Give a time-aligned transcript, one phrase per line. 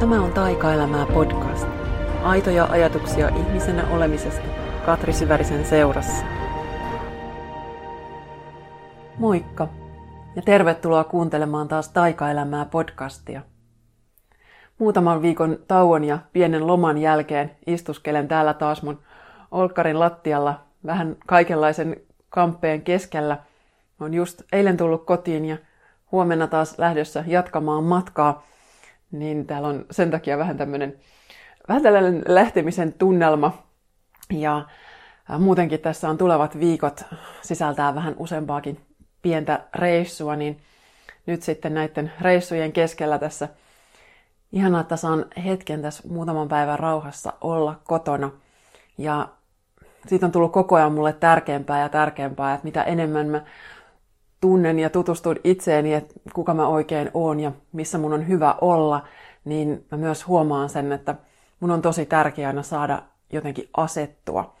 [0.00, 1.66] Tämä on Taikaelämää podcast.
[2.22, 4.46] Aitoja ajatuksia ihmisenä olemisesta
[4.86, 6.24] Katri Syvärisen seurassa.
[9.18, 9.68] Moikka
[10.36, 13.42] ja tervetuloa kuuntelemaan taas Taikaelämää podcastia.
[14.78, 18.98] Muutaman viikon tauon ja pienen loman jälkeen istuskelen täällä taas mun
[19.50, 21.96] olkkarin lattialla vähän kaikenlaisen
[22.28, 23.38] kamppeen keskellä.
[24.00, 25.56] On just eilen tullut kotiin ja
[26.12, 28.42] huomenna taas lähdössä jatkamaan matkaa–
[29.12, 30.98] niin täällä on sen takia vähän tämmöinen
[31.68, 33.62] vähän tällainen lähtemisen tunnelma.
[34.32, 34.66] Ja
[35.38, 37.04] muutenkin tässä on tulevat viikot
[37.42, 38.80] sisältää vähän useampaakin
[39.22, 40.60] pientä reissua, niin
[41.26, 43.48] nyt sitten näiden reissujen keskellä tässä
[44.52, 48.30] ihanaa, että saan hetken tässä muutaman päivän rauhassa olla kotona.
[48.98, 49.28] Ja
[50.06, 53.42] siitä on tullut koko ajan mulle tärkeämpää ja tärkeämpää, että mitä enemmän mä
[54.40, 59.06] tunnen ja tutustun itseeni, että kuka mä oikein oon ja missä mun on hyvä olla,
[59.44, 61.14] niin mä myös huomaan sen, että
[61.60, 64.54] mun on tosi tärkeää saada jotenkin asettua.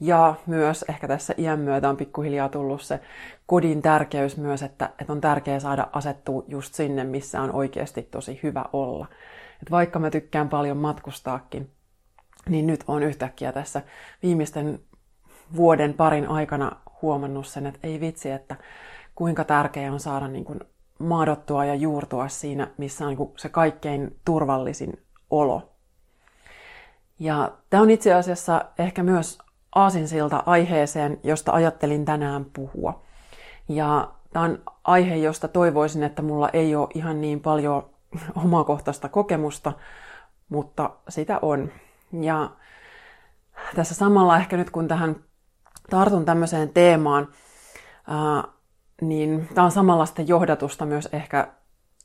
[0.00, 3.00] Ja myös ehkä tässä iän myötä on pikkuhiljaa tullut se
[3.46, 8.40] kodin tärkeys myös, että, että on tärkeää saada asettua just sinne, missä on oikeasti tosi
[8.42, 9.06] hyvä olla.
[9.62, 11.70] Et vaikka mä tykkään paljon matkustaakin,
[12.48, 13.82] niin nyt on yhtäkkiä tässä
[14.22, 14.80] viimeisten
[15.56, 18.56] vuoden parin aikana huomannut sen, että ei vitsi, että
[19.16, 20.60] kuinka tärkeää on saada niin kuin
[20.98, 25.72] maadottua ja juurtua siinä, missä on niin se kaikkein turvallisin olo.
[27.18, 29.38] Ja tämä on itse asiassa ehkä myös
[29.74, 33.02] aasinsilta aiheeseen, josta ajattelin tänään puhua.
[33.68, 37.90] Ja tämä on aihe, josta toivoisin, että mulla ei ole ihan niin paljon
[38.44, 39.72] omakohtaista kokemusta,
[40.48, 41.72] mutta sitä on.
[42.20, 42.50] Ja
[43.76, 45.16] tässä samalla ehkä nyt kun tähän
[45.90, 47.28] tartun tämmöiseen teemaan,
[49.00, 51.48] niin tämä on samanlaista johdatusta myös ehkä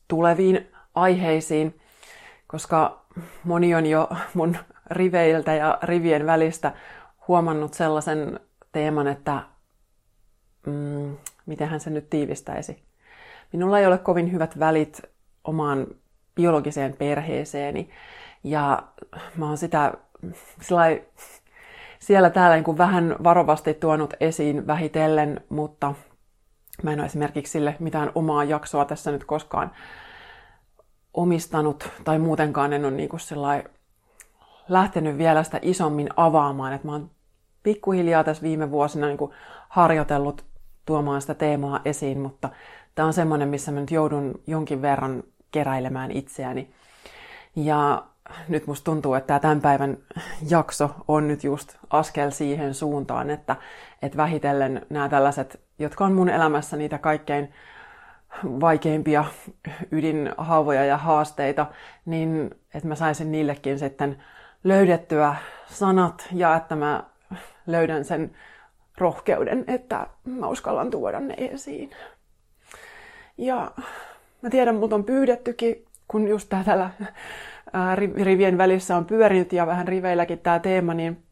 [0.08, 1.80] tuleviin aiheisiin,
[2.48, 3.06] koska
[3.44, 4.58] moni on jo mun
[4.92, 6.74] riveiltä ja rivien välistä
[7.28, 8.40] huomannut sellaisen
[8.72, 9.42] teeman, että
[10.66, 12.84] mm, miten hän se nyt tiivistäisi.
[13.54, 15.02] Minulla ei ole kovin hyvät välit
[15.44, 15.88] omaan
[16.36, 17.90] biologiseen perheeseeni
[18.44, 18.84] ja
[19.38, 19.94] mä oon sitä
[22.00, 25.94] siellä täällä niin kuin vähän varovasti tuonut esiin vähitellen, mutta
[26.84, 29.72] Mä en ole esimerkiksi sille mitään omaa jaksoa tässä nyt koskaan
[31.14, 33.20] omistanut tai muutenkaan en ole niin kuin
[34.70, 36.74] lähtenyt vielä sitä isommin avaamaan.
[36.74, 37.10] että mä oon
[37.64, 39.32] pikkuhiljaa tässä viime vuosina niin kuin
[39.70, 40.46] harjoitellut
[40.86, 42.50] tuomaan sitä teemaa esiin, mutta
[42.96, 46.74] tämä on semmoinen, missä mä nyt joudun jonkin verran keräilemään itseäni.
[47.56, 48.04] Ja
[48.48, 49.98] nyt musta tuntuu, että tämä tämän päivän
[50.50, 53.56] jakso on nyt just askel siihen suuntaan, että,
[54.02, 57.54] että vähitellen nämä tällaiset, jotka on mun elämässä niitä kaikkein
[58.44, 59.26] vaikeimpia
[59.92, 61.66] ydinhaavoja ja haasteita,
[62.06, 64.24] niin että mä saisin niillekin sitten
[64.64, 65.36] löydettyä
[65.66, 67.04] sanat ja että mä
[67.68, 68.32] löydän sen
[68.98, 71.90] rohkeuden, että mä uskallan tuoda ne esiin.
[73.38, 73.72] Ja
[74.42, 76.90] mä tiedän, mut on pyydettykin, kun just täällä
[78.24, 81.24] rivien välissä on pyörinyt ja vähän riveilläkin tämä teema, niin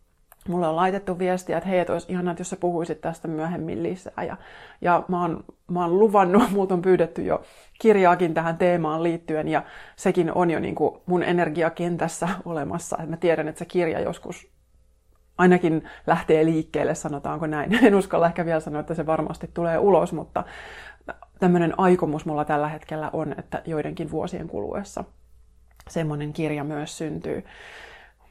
[0.47, 3.83] mulle on laitettu viestiä, että hei, että olisi ihanaa, että jos sä puhuisit tästä myöhemmin
[3.83, 4.23] lisää.
[4.27, 4.37] Ja,
[4.81, 7.41] ja mä, oon, mä oon luvannut, multa on pyydetty jo
[7.79, 9.63] kirjaakin tähän teemaan liittyen, ja
[9.95, 12.97] sekin on jo niin kuin mun energiakentässä olemassa.
[13.03, 14.47] Et mä tiedän, että se kirja joskus
[15.37, 17.79] ainakin lähtee liikkeelle, sanotaanko näin.
[17.85, 20.43] En uskalla ehkä vielä sanoa, että se varmasti tulee ulos, mutta
[21.39, 25.03] tämmöinen aikomus mulla tällä hetkellä on, että joidenkin vuosien kuluessa
[25.89, 27.45] semmoinen kirja myös syntyy.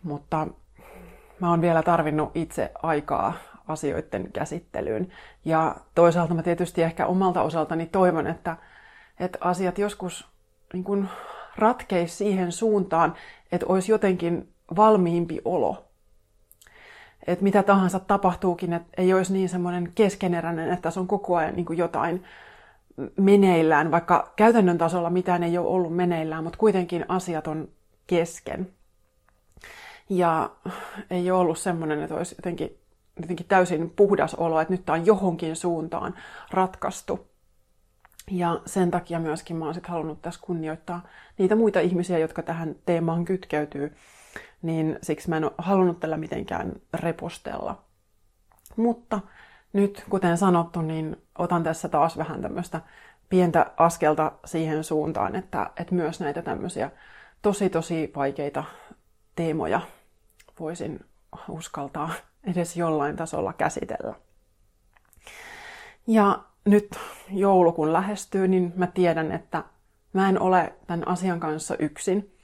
[0.03, 0.47] Mutta
[1.41, 3.33] mä oon vielä tarvinnut itse aikaa
[3.69, 5.09] asioiden käsittelyyn.
[5.45, 8.57] Ja toisaalta mä tietysti ehkä omalta osaltani toivon, että,
[9.21, 10.29] että asiat joskus
[10.73, 11.09] niin kun
[11.57, 13.15] ratkeisi siihen suuntaan,
[13.53, 15.85] että olisi jotenkin valmiimpi olo.
[17.27, 21.55] Että mitä tahansa tapahtuukin, että ei olisi niin semmoinen keskeneräinen, että se on koko ajan
[21.55, 22.25] niin jotain
[23.17, 27.69] meneillään, vaikka käytännön tasolla mitään ei ole ollut meneillään, mutta kuitenkin asiat on
[28.07, 28.71] kesken.
[30.09, 30.51] Ja
[31.11, 32.79] ei ole ollut semmoinen, että olisi jotenkin,
[33.21, 36.15] jotenkin täysin puhdas olo, että nyt tämä on johonkin suuntaan
[36.51, 37.29] ratkaistu.
[38.31, 41.07] Ja sen takia myöskin mä oon sit halunnut tässä kunnioittaa
[41.39, 43.97] niitä muita ihmisiä, jotka tähän teemaan kytkeytyy.
[44.63, 47.83] Niin siksi mä en ole halunnut tällä mitenkään repostella.
[48.77, 49.21] Mutta
[49.73, 52.81] nyt, kuten sanottu, niin otan tässä taas vähän tämmöistä
[53.29, 56.91] pientä askelta siihen suuntaan, että, että myös näitä tämmöisiä
[57.43, 58.65] tosi tosi vaikeita
[59.37, 59.81] teemoja
[60.61, 61.05] voisin
[61.49, 62.11] uskaltaa
[62.45, 64.15] edes jollain tasolla käsitellä.
[66.07, 66.99] Ja nyt
[67.31, 69.65] joulu kun lähestyy, niin mä tiedän, että
[70.13, 72.35] mä en ole tämän asian kanssa yksin.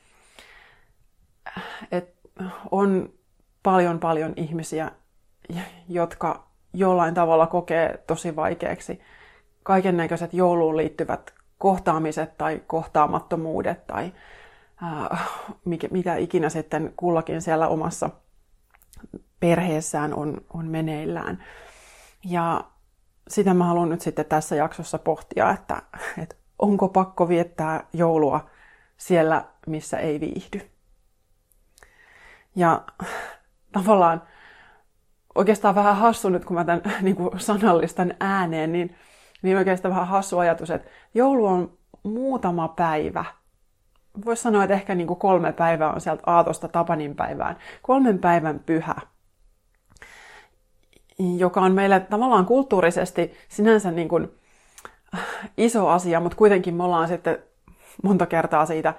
[1.93, 3.13] että on
[3.63, 4.91] paljon paljon ihmisiä,
[5.89, 9.01] jotka jollain tavalla kokee tosi vaikeaksi
[9.63, 14.13] kaiken näköiset jouluun liittyvät kohtaamiset tai kohtaamattomuudet tai
[14.83, 15.29] äh,
[15.65, 18.11] mikä, mitä ikinä sitten kullakin siellä omassa
[19.41, 21.45] perheessään on, on meneillään.
[22.25, 22.65] Ja
[23.29, 25.83] sitä mä haluan nyt sitten tässä jaksossa pohtia, että,
[26.23, 28.51] että onko pakko viettää joulua
[28.97, 30.71] siellä, missä ei viihdy.
[32.57, 32.83] Ja
[33.73, 34.23] tavallaan
[35.35, 38.97] oikeastaan vähän hassu nyt, kun mä tämän niin kuin sanallistan ääneen, niin,
[39.43, 43.25] niin oikeastaan vähän hassu ajatus, että joulu on muutama päivä.
[44.25, 47.57] Voisi sanoa, että ehkä niin kuin kolme päivää on sieltä Aatosta Tapanin päivään.
[47.83, 48.95] Kolmen päivän pyhä,
[51.37, 54.29] joka on meille tavallaan kulttuurisesti sinänsä niin kuin
[55.57, 57.39] iso asia, mutta kuitenkin me ollaan sitten
[58.03, 58.95] monta kertaa siitä,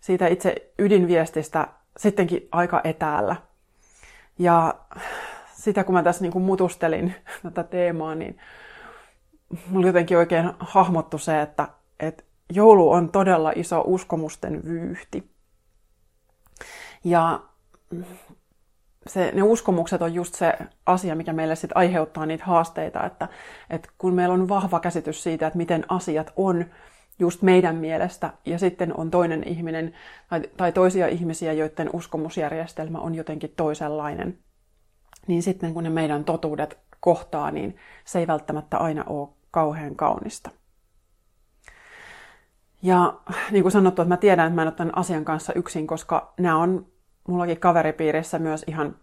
[0.00, 3.36] siitä itse ydinviestistä sittenkin aika etäällä.
[4.38, 4.74] Ja
[5.52, 8.38] sitä kun mä tässä niin kuin mutustelin tätä teemaa, niin
[9.68, 11.68] mulla jotenkin oikein hahmottu se, että,
[12.00, 15.30] että joulu on todella iso uskomusten vyyhti.
[17.04, 17.40] Ja
[19.06, 23.28] se, ne uskomukset on just se asia, mikä meille sit aiheuttaa niitä haasteita, että,
[23.70, 26.64] että kun meillä on vahva käsitys siitä, että miten asiat on
[27.18, 29.94] just meidän mielestä, ja sitten on toinen ihminen
[30.28, 34.38] tai, tai toisia ihmisiä, joiden uskomusjärjestelmä on jotenkin toisenlainen,
[35.26, 40.50] niin sitten kun ne meidän totuudet kohtaa, niin se ei välttämättä aina ole kauhean kaunista.
[42.82, 43.14] Ja
[43.50, 46.32] niin kuin sanottu, että mä tiedän, että mä en ole tämän asian kanssa yksin, koska
[46.38, 46.86] nämä on
[47.28, 48.96] mullakin kaveripiirissä myös ihan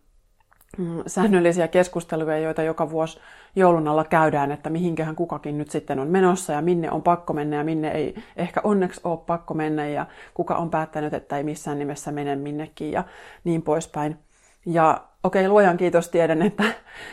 [0.78, 3.20] mm, säännöllisiä keskusteluja, joita joka vuosi
[3.56, 7.56] joulun alla käydään, että mihinköhän kukakin nyt sitten on menossa ja minne on pakko mennä
[7.56, 11.80] ja minne ei ehkä onneksi ole pakko mennä ja kuka on päättänyt, että ei missään
[11.80, 13.04] nimessä mene minnekin ja
[13.44, 14.18] niin poispäin.
[14.66, 16.64] Ja okei, okay, luojan kiitos tiedän, että,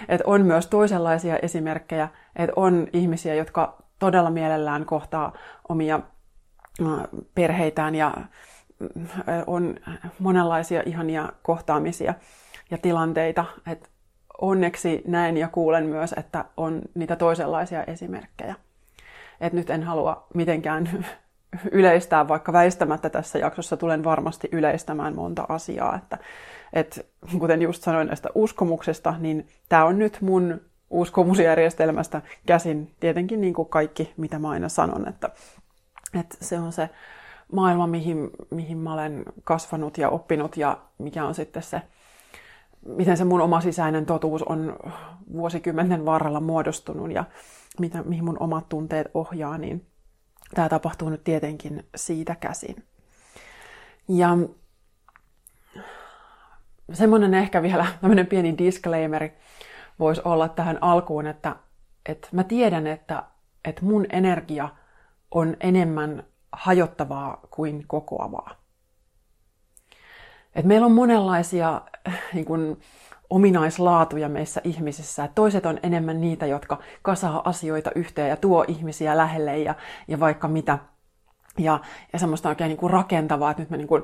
[0.09, 5.33] että on myös toisenlaisia esimerkkejä, että on ihmisiä, jotka todella mielellään kohtaa
[5.69, 6.01] omia
[7.35, 8.15] perheitään ja
[9.47, 9.75] on
[10.19, 12.15] monenlaisia ihania kohtaamisia
[12.71, 13.45] ja tilanteita.
[13.67, 13.89] että
[14.41, 18.55] onneksi näen ja kuulen myös, että on niitä toisenlaisia esimerkkejä.
[19.41, 20.89] Et nyt en halua mitenkään
[21.73, 25.97] yleistää, vaikka väistämättä tässä jaksossa tulen varmasti yleistämään monta asiaa.
[25.97, 26.19] Että,
[26.73, 27.07] et,
[27.39, 30.61] kuten just sanoin näistä uskomuksesta, niin tämä on nyt mun
[30.91, 35.31] uskomusjärjestelmästä käsin tietenkin niin kuin kaikki, mitä mä aina sanon, että,
[36.21, 36.91] että se on se
[37.53, 41.83] maailma, mihin, mihin mä olen kasvanut ja oppinut ja mikä on sitten se,
[42.87, 44.77] miten se mun oma sisäinen totuus on
[45.33, 47.25] vuosikymmenen varrella muodostunut ja
[47.79, 49.87] mitä, mihin mun omat tunteet ohjaa, niin
[50.55, 52.85] tämä tapahtuu nyt tietenkin siitä käsin.
[54.09, 54.39] Ja
[56.93, 59.33] semmoinen ehkä vielä tämmöinen pieni disclaimeri
[59.99, 61.57] voisi olla tähän alkuun, että,
[62.07, 63.23] että mä tiedän, että,
[63.65, 64.69] että mun energia
[65.35, 68.55] on enemmän hajottavaa kuin kokoavaa.
[70.55, 71.81] Et meillä on monenlaisia
[72.35, 72.79] niin kun,
[73.33, 75.25] ominaislaatuja meissä ihmisissä.
[75.25, 79.75] Et toiset on enemmän niitä, jotka kasaa asioita yhteen ja tuo ihmisiä lähelle ja,
[80.09, 80.79] ja vaikka mitä.
[81.59, 81.81] Ja,
[82.13, 84.03] ja semmoista oikein niin kuin rakentavaa, että nyt me niin kuin,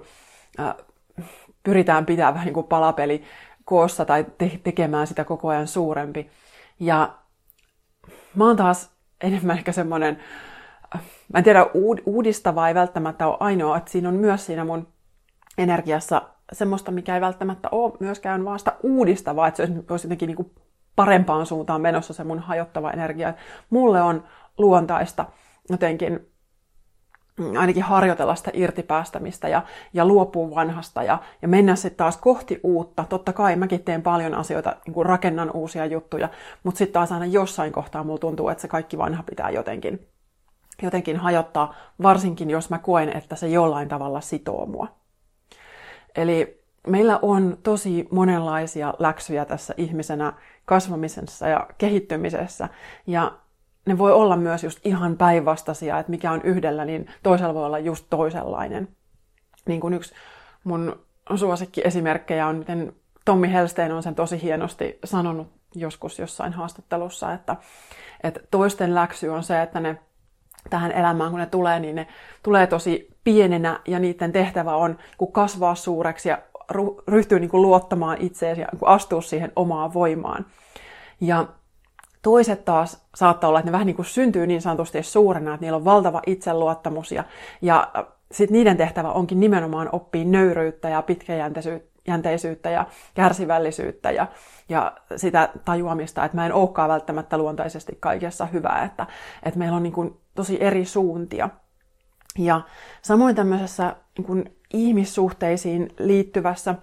[0.60, 0.74] äh,
[1.62, 3.22] pyritään pitämään vähän niin kuin palapeli
[3.64, 6.30] koossa tai te- tekemään sitä koko ajan suurempi.
[6.80, 7.14] Ja
[8.34, 10.18] mä oon taas enemmän ehkä semmoinen,
[11.32, 11.66] mä en tiedä,
[12.06, 14.88] uudistava ei välttämättä ole ainoa, että siinä on myös siinä mun
[15.58, 20.36] energiassa semmoista, mikä ei välttämättä ole myöskään vaan sitä uudistavaa, että se olisi jotenkin niin
[20.36, 20.50] kuin
[20.96, 23.34] parempaan suuntaan menossa se mun hajottava energia.
[23.70, 24.24] Mulle on
[24.58, 25.24] luontaista
[25.70, 26.30] jotenkin
[27.58, 33.04] ainakin harjoitella sitä irtipäästämistä ja, ja luopua vanhasta ja, ja mennä sitten taas kohti uutta.
[33.08, 36.28] Totta kai mäkin teen paljon asioita, niin kuin rakennan uusia juttuja,
[36.62, 40.08] mutta sitten taas aina jossain kohtaa mulla tuntuu, että se kaikki vanha pitää jotenkin,
[40.82, 44.88] jotenkin hajottaa, varsinkin jos mä koen, että se jollain tavalla sitoo mua.
[46.16, 50.32] Eli meillä on tosi monenlaisia läksyjä tässä ihmisenä
[50.64, 52.68] kasvamisessa ja kehittymisessä.
[53.06, 53.32] Ja
[53.86, 57.78] ne voi olla myös just ihan päinvastaisia, että mikä on yhdellä, niin toisella voi olla
[57.78, 58.88] just toisenlainen.
[59.66, 60.14] Niin kuin yksi
[60.64, 61.00] mun
[61.36, 62.92] suosikkiesimerkkejä on, miten
[63.24, 67.56] Tommi Helstein on sen tosi hienosti sanonut joskus jossain haastattelussa, että,
[68.22, 69.98] että toisten läksy on se, että ne
[70.70, 72.06] tähän elämään, kun ne tulee, niin ne
[72.42, 76.38] tulee tosi pienenä ja niiden tehtävä on kun kasvaa suureksi ja
[77.08, 80.46] ryhtyy niin kuin luottamaan itseensä ja niin astua siihen omaan voimaan.
[81.20, 81.46] Ja
[82.22, 85.76] Toiset taas saattaa olla, että ne vähän niin kuin syntyy niin sanotusti suurena, että niillä
[85.76, 87.24] on valtava itseluottamus ja,
[87.62, 87.88] ja
[88.32, 94.26] sitten niiden tehtävä onkin nimenomaan oppia nöyryyttä ja pitkäjänteisyyttä ja kärsivällisyyttä ja,
[94.68, 99.06] ja sitä tajuamista, että mä en olekaan välttämättä luontaisesti kaikessa hyvää, että,
[99.42, 101.48] että meillä on niin kuin tosi eri suuntia.
[102.38, 102.60] Ja
[103.02, 106.74] samoin tämmöisessä niin kuin ihmissuhteisiin liittyvässä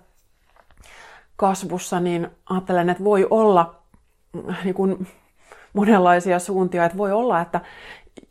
[1.36, 3.76] kasvussa, niin ajattelen, että voi olla
[4.64, 5.08] niin kuin
[5.74, 6.86] monenlaisia suuntia.
[6.86, 7.62] Että voi olla, että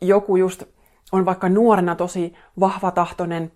[0.01, 0.63] joku just
[1.11, 3.51] on vaikka nuorena tosi vahvatahtoinen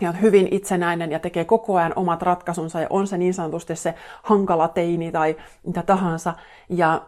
[0.00, 3.76] ja on hyvin itsenäinen ja tekee koko ajan omat ratkaisunsa ja on se niin sanotusti
[3.76, 6.34] se hankala teini tai mitä tahansa.
[6.68, 7.06] Ja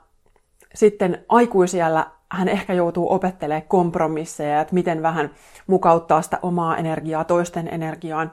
[0.74, 5.30] sitten aikuisiellä hän ehkä joutuu opettelemaan kompromisseja, että miten vähän
[5.66, 8.33] mukauttaa sitä omaa energiaa toisten energiaan,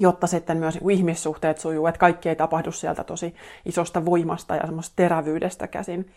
[0.00, 3.34] jotta sitten myös ihmissuhteet sujuu, että kaikki ei tapahdu sieltä tosi
[3.64, 6.10] isosta voimasta ja semmoista terävyydestä käsin.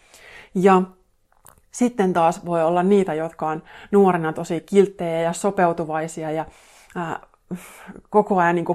[0.56, 0.82] Ja
[1.72, 6.46] sitten taas voi olla niitä, jotka on nuorena tosi kilttejä ja sopeutuvaisia ja
[6.96, 7.20] ää,
[8.10, 8.66] koko ajan niin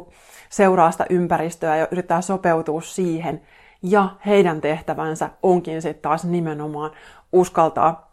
[0.49, 3.42] seuraa sitä ympäristöä ja yrittää sopeutua siihen.
[3.82, 6.90] Ja heidän tehtävänsä onkin sitten taas nimenomaan
[7.32, 8.07] uskaltaa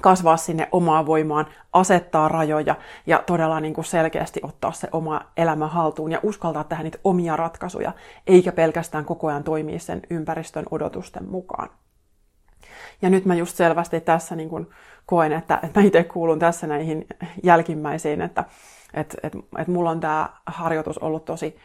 [0.00, 2.74] kasvaa sinne omaan voimaan, asettaa rajoja
[3.06, 7.36] ja todella niin kuin selkeästi ottaa se oma elämä haltuun ja uskaltaa tehdä niitä omia
[7.36, 7.92] ratkaisuja,
[8.26, 11.68] eikä pelkästään koko ajan toimia sen ympäristön odotusten mukaan.
[13.02, 14.66] Ja nyt mä just selvästi tässä niin kuin
[15.06, 17.06] koen, että, että mä itse kuulun tässä näihin
[17.42, 18.44] jälkimmäisiin, että
[18.94, 21.56] et, et, et mulla on tämä harjoitus ollut tosi,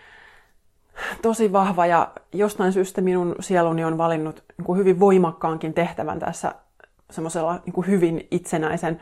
[1.22, 6.56] tosi vahva ja jostain syystä minun sieluni on valinnut niin kuin hyvin voimakkaankin tehtävän tässä
[7.12, 9.00] semmoisella niin hyvin itsenäisen,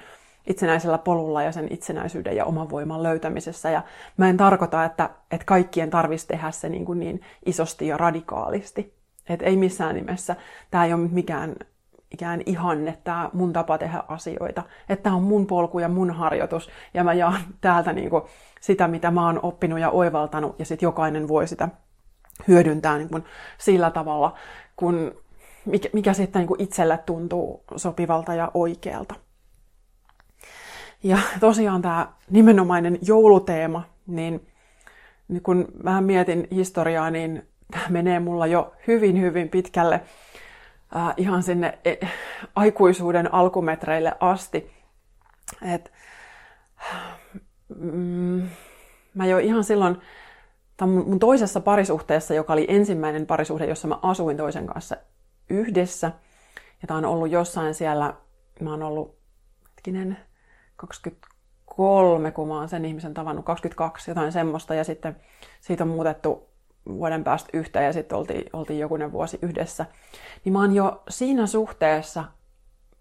[0.47, 3.69] itsenäisellä polulla ja sen itsenäisyyden ja oman voiman löytämisessä.
[3.69, 3.83] Ja
[4.17, 8.93] mä en tarkoita, että, että kaikkien tarvitsisi tehdä se niin, kuin niin isosti ja radikaalisti.
[9.29, 10.35] Et ei missään nimessä.
[10.71, 11.55] Tämä ei ole mikään
[12.11, 14.63] ikään ihanne, tämä mun tapa tehdä asioita.
[14.89, 16.69] Että tämä on mun polku ja mun harjoitus.
[16.93, 18.23] Ja mä jaan täältä niin kuin
[18.61, 20.59] sitä, mitä mä oon oppinut ja oivaltanut.
[20.59, 21.69] Ja sitten jokainen voi sitä
[22.47, 23.23] hyödyntää niin kuin
[23.57, 24.33] sillä tavalla,
[24.75, 25.11] kun
[25.65, 29.15] mikä, mikä sitten niin itselle tuntuu sopivalta ja oikealta.
[31.03, 34.47] Ja tosiaan tämä nimenomainen jouluteema, niin,
[35.27, 40.01] niin kun vähän mietin historiaa, niin tämä menee mulla jo hyvin, hyvin pitkälle
[40.95, 41.95] äh, ihan sinne e,
[42.55, 44.71] aikuisuuden alkumetreille asti.
[45.73, 45.91] Et,
[47.75, 48.49] mm,
[49.13, 49.97] mä jo ihan silloin,
[50.81, 54.97] mun, mun toisessa parisuhteessa, joka oli ensimmäinen parisuhde, jossa mä asuin toisen kanssa
[55.49, 56.11] yhdessä.
[56.81, 58.13] Ja tämä on ollut jossain siellä,
[58.61, 59.17] mä oon ollut,
[59.71, 60.17] hetkinen,
[60.75, 64.73] 23, kun mä oon sen ihmisen tavannut, 22, jotain semmoista.
[64.73, 65.15] Ja sitten
[65.61, 66.49] siitä on muutettu
[66.85, 69.85] vuoden päästä yhteen ja sitten oltiin, oltiin jokunen vuosi yhdessä.
[70.45, 72.23] Niin mä oon jo siinä suhteessa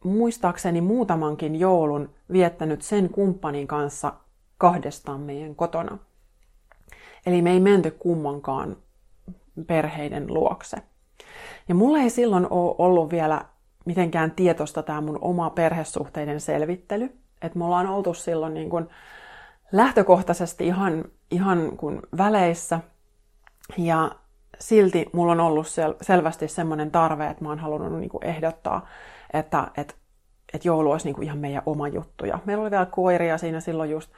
[0.05, 4.13] muistaakseni muutamankin joulun viettänyt sen kumppanin kanssa
[4.59, 5.99] kahdestaan meidän kotona.
[7.27, 8.77] Eli me ei menty kummankaan
[9.67, 10.77] perheiden luokse.
[11.69, 13.45] Ja mulla ei silloin ole ollut vielä
[13.85, 17.05] mitenkään tietoista tämä mun oma perhesuhteiden selvittely.
[17.43, 18.89] Että me ollaan oltu silloin niin kuin
[19.73, 22.81] lähtökohtaisesti ihan, ihan kuin väleissä.
[23.79, 24.11] Ja
[24.59, 28.87] silti mulla on ollut sel- selvästi semmoinen tarve, että mä oon halunnut niin ehdottaa,
[29.33, 29.95] että, että,
[30.55, 32.25] että joulu olisi niin ihan meidän oma juttu.
[32.25, 34.11] Ja meillä oli vielä koiria siinä silloin just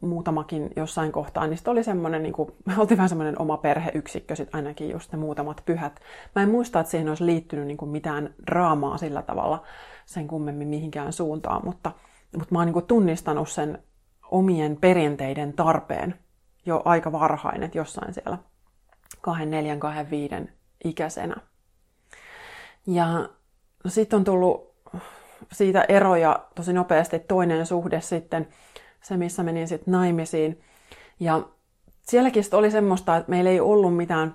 [0.00, 4.90] muutamakin jossain kohtaa, niin oli semmoinen, niin kuin, oltiin vähän semmoinen oma perheyksikkö sit ainakin
[4.90, 6.00] just ne muutamat pyhät.
[6.34, 9.62] Mä en muista, että siihen olisi liittynyt niin kuin mitään draamaa sillä tavalla
[10.06, 11.92] sen kummemmin mihinkään suuntaan, mutta,
[12.36, 13.82] mutta mä oon niin kuin tunnistanut sen
[14.30, 16.14] omien perinteiden tarpeen
[16.66, 18.38] jo aika varhain, että jossain siellä
[19.20, 20.52] kahden, neljän, kahden, viiden
[20.84, 21.36] ikäisenä.
[22.86, 23.28] Ja
[23.86, 24.76] sitten on tullut
[25.52, 28.48] siitä eroja tosi nopeasti toinen suhde sitten
[29.06, 30.60] se missä menin sitten naimisiin.
[31.20, 31.42] Ja
[32.02, 34.34] sielläkin oli semmoista, että meillä ei ollut mitään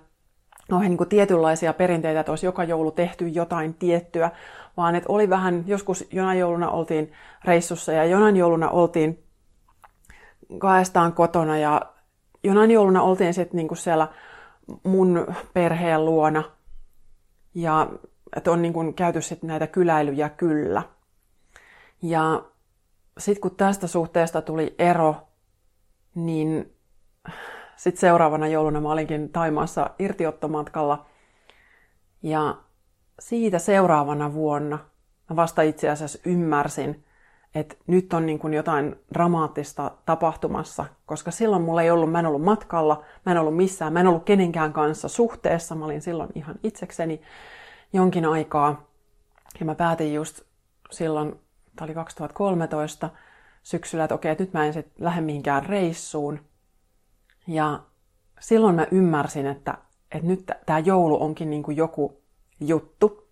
[0.70, 4.32] noihin niin kuin tietynlaisia perinteitä, että olisi joka joulu tehty jotain tiettyä,
[4.78, 7.12] vaan että oli vähän, joskus jonain jouluna oltiin
[7.46, 9.24] reissussa ja jonain jouluna oltiin
[10.58, 11.82] kaestaan kotona ja
[12.44, 14.08] jonain jouluna oltiin sitten niin siellä
[14.84, 16.44] mun perheen luona
[17.56, 17.88] ja
[18.36, 20.84] että on niin kuin käyty sitten näitä kyläilyjä kyllä.
[22.02, 22.51] Ja
[23.22, 25.16] sitten kun tästä suhteesta tuli ero,
[26.16, 26.74] niin
[27.76, 31.06] sitten seuraavana jouluna mä olinkin Taimaassa irtiottomatkalla.
[32.24, 32.58] Ja
[33.20, 34.80] siitä seuraavana vuonna
[35.30, 37.06] mä vasta itse asiassa ymmärsin,
[37.56, 42.26] että nyt on niin kuin jotain dramaattista tapahtumassa, koska silloin mulla ei ollut, mä en
[42.26, 46.30] ollut matkalla, mä en ollut missään, mä en ollut kenenkään kanssa suhteessa, mä olin silloin
[46.36, 47.22] ihan itsekseni
[47.94, 48.88] jonkin aikaa.
[49.60, 50.42] Ja mä päätin just
[50.92, 51.40] silloin
[51.76, 53.10] tämä oli 2013,
[53.64, 56.40] syksyllä, että okei, että nyt mä en sitten lähde mihinkään reissuun.
[57.48, 57.80] Ja
[58.40, 59.78] silloin mä ymmärsin, että,
[60.12, 62.22] että nyt tämä joulu onkin niin kuin joku
[62.60, 63.28] juttu,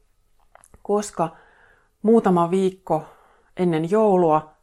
[0.81, 1.35] koska
[2.01, 3.05] muutama viikko
[3.57, 4.59] ennen joulua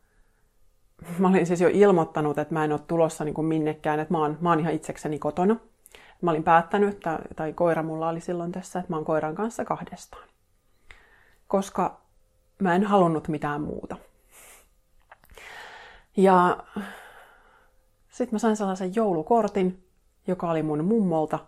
[1.18, 4.18] mä olin siis jo ilmoittanut, että mä en ole tulossa niin kuin minnekään, että mä
[4.18, 5.56] oon, mä oon ihan itsekseni kotona.
[6.22, 7.00] Mä olin päättänyt,
[7.36, 10.28] tai koira mulla oli silloin tässä, että mä oon koiran kanssa kahdestaan.
[11.48, 12.00] Koska
[12.58, 13.96] mä en halunnut mitään muuta.
[16.16, 16.64] Ja
[18.08, 19.84] sitten mä sain sellaisen joulukortin,
[20.26, 21.38] joka oli mun mummolta,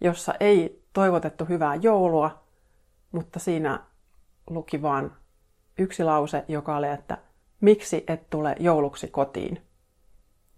[0.00, 2.44] jossa ei toivotettu hyvää joulua,
[3.12, 3.80] mutta siinä
[4.50, 5.16] luki vaan
[5.78, 7.18] yksi lause, joka oli, että
[7.60, 9.62] miksi et tule jouluksi kotiin?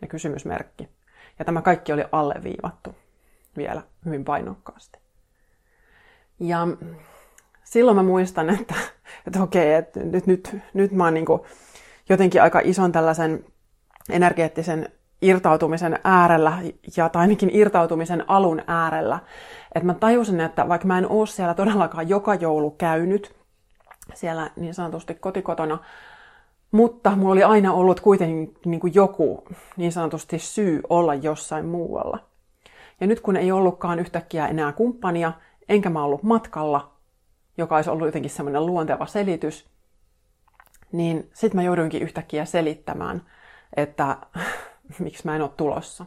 [0.02, 0.88] Ja kysymysmerkki.
[1.38, 2.94] Ja tämä kaikki oli alleviivattu
[3.56, 4.98] vielä hyvin painokkaasti.
[6.40, 6.58] Ja
[7.64, 8.74] silloin mä muistan, että,
[9.26, 11.26] että okei, että nyt, nyt, nyt mä oon niin
[12.08, 13.44] jotenkin aika ison tällaisen
[14.10, 14.88] energeettisen
[15.22, 16.58] irtautumisen äärellä,
[16.96, 19.18] ja tai ainakin irtautumisen alun äärellä.
[19.74, 23.34] Että mä tajusin, että vaikka mä en oo siellä todellakaan joka joulu käynyt,
[24.14, 25.78] siellä niin sanotusti kotikotona,
[26.70, 29.44] mutta mulla oli aina ollut kuitenkin niin kuin joku
[29.76, 32.18] niin sanotusti syy olla jossain muualla.
[33.00, 35.32] Ja nyt kun ei ollutkaan yhtäkkiä enää kumppania,
[35.68, 36.90] enkä mä ollut matkalla,
[37.60, 39.68] joka olisi ollut jotenkin semmoinen luonteva selitys,
[40.92, 43.22] niin sitten mä jouduinkin yhtäkkiä selittämään,
[43.76, 44.16] että
[44.98, 46.06] miksi mä en ole tulossa.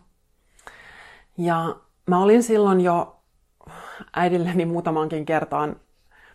[1.38, 1.75] Ja
[2.07, 3.19] mä olin silloin jo
[4.13, 5.75] äidilleni muutamankin kertaan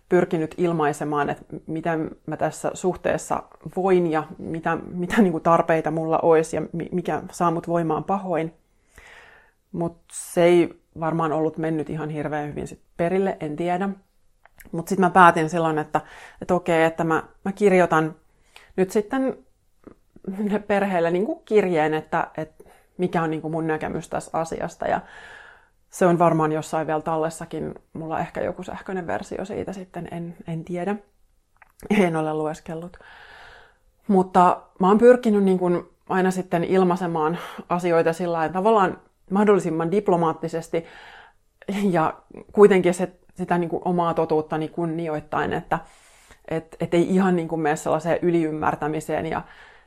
[0.08, 3.42] pyrkinyt ilmaisemaan, että miten mä tässä suhteessa
[3.76, 8.54] voin ja mitä, mitä niin kuin tarpeita mulla olisi ja mikä saa mut voimaan pahoin.
[9.72, 13.88] Mutta se ei varmaan ollut mennyt ihan hirveän hyvin sit perille, en tiedä.
[14.72, 16.00] Mutta sitten mä päätin silloin, että,
[16.42, 18.14] että okei, että mä, mä kirjoitan
[18.76, 19.38] nyt sitten
[20.66, 22.64] perheelle niin kuin kirjeen, että, että
[22.98, 24.86] mikä on niin kuin mun näkemys tässä asiasta.
[24.86, 25.00] Ja
[25.90, 27.74] se on varmaan jossain vielä tallessakin.
[27.92, 30.96] Mulla ehkä joku sähköinen versio siitä sitten, en, en tiedä.
[31.90, 32.96] En ole lueskellut.
[34.08, 40.84] Mutta mä oon pyrkinyt niin kuin aina sitten ilmaisemaan asioita sillä että tavallaan mahdollisimman diplomaattisesti
[41.90, 42.14] ja
[42.52, 45.78] kuitenkin se, sitä niin kuin omaa totuuttani kunnioittain, että
[46.48, 49.42] et, et ei ihan niin kuin mene sellaiseen yliymmärtämiseen ja,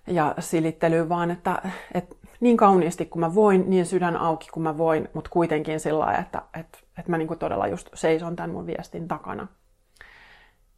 [0.07, 1.61] ja silittelyyn, vaan että
[1.93, 5.99] et niin kauniisti kuin mä voin, niin sydän auki kuin mä voin, mutta kuitenkin sillä
[5.99, 9.47] lailla, että, että, että mä niin kuin todella just seison tämän mun viestin takana.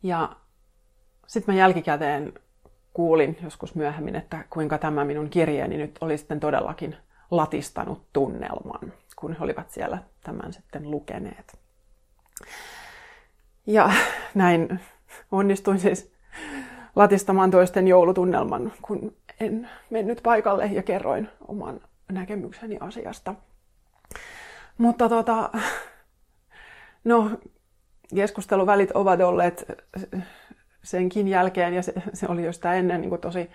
[0.03, 0.35] Ja
[1.27, 2.33] sitten mä jälkikäteen
[2.93, 6.95] kuulin joskus myöhemmin, että kuinka tämä minun kirjeeni nyt oli sitten todellakin
[7.31, 11.62] latistanut tunnelman, kun he olivat siellä tämän sitten lukeneet.
[13.67, 13.91] Ja
[14.33, 14.79] näin
[15.31, 16.13] onnistuin siis
[16.95, 23.35] latistamaan toisten joulutunnelman, kun en mennyt paikalle ja kerroin oman näkemykseni asiasta.
[24.77, 25.49] Mutta tota,
[27.03, 27.31] no,
[28.15, 29.65] keskusteluvälit ovat olleet
[30.83, 33.49] senkin jälkeen, ja se, se oli jo sitä ennen niin kuin tosi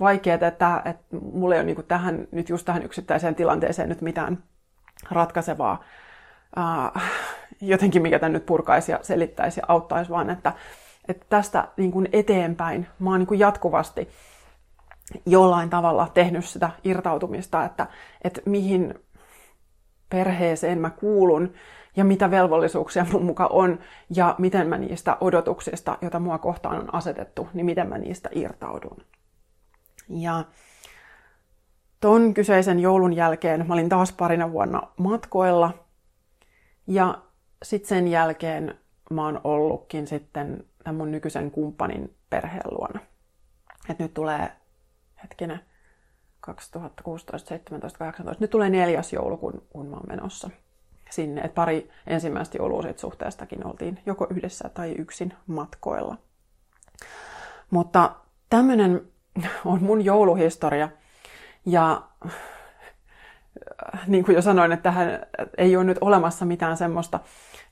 [0.00, 4.00] vaikeaa, että, että mulla ei ole niin kuin tähän, nyt just tähän yksittäiseen tilanteeseen nyt
[4.00, 4.42] mitään
[5.10, 5.84] ratkaisevaa
[6.56, 7.02] uh,
[7.60, 10.52] jotenkin, mikä tämän nyt purkaisi ja selittäisi ja auttaisi, vaan että,
[11.08, 14.08] että tästä niin kuin eteenpäin mä oon niin kuin jatkuvasti
[15.26, 17.86] jollain tavalla tehnyt sitä irtautumista, että,
[18.24, 18.94] että mihin
[20.08, 21.52] perheeseen mä kuulun
[21.96, 23.78] ja mitä velvollisuuksia mun muka on
[24.16, 28.96] ja miten mä niistä odotuksista, joita mua kohtaan on asetettu, niin miten mä niistä irtaudun.
[30.08, 30.44] Ja
[32.00, 35.83] ton kyseisen joulun jälkeen mä olin taas parina vuonna matkoilla
[36.86, 37.22] ja
[37.62, 38.78] sitten sen jälkeen
[39.10, 43.00] mä oon ollutkin sitten tämän mun nykyisen kumppanin perheen luona.
[43.88, 44.52] Et nyt tulee
[45.22, 45.60] hetkinen,
[46.40, 48.44] 2016, 17, 18.
[48.44, 50.50] Nyt tulee neljäs joulu, kun, kun mä oon menossa
[51.10, 51.40] sinne.
[51.40, 56.16] Et pari ensimmäistä joulua siitä suhteestakin oltiin joko yhdessä tai yksin matkoilla.
[57.70, 58.14] Mutta
[58.50, 59.08] tämmöinen
[59.64, 60.88] on mun jouluhistoria.
[61.66, 62.02] Ja
[64.06, 65.26] niin kuin jo sanoin, että tähän
[65.58, 67.20] ei ole nyt olemassa mitään semmoista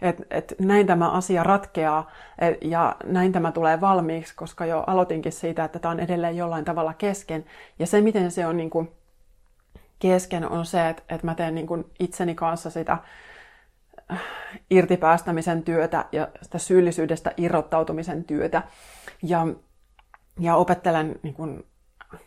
[0.03, 5.33] että et näin tämä asia ratkeaa et, ja näin tämä tulee valmiiksi, koska jo aloitinkin
[5.33, 7.45] siitä, että tämä on edelleen jollain tavalla kesken.
[7.79, 8.93] Ja se, miten se on niin kuin
[9.99, 12.99] kesken, on se, että, että mä teen niin kuin itseni kanssa sitä
[14.13, 14.21] äh,
[14.71, 18.63] irtipäästämisen työtä ja sitä syyllisyydestä irrottautumisen työtä.
[19.23, 19.47] Ja,
[20.41, 21.67] ja opettelen niin kuin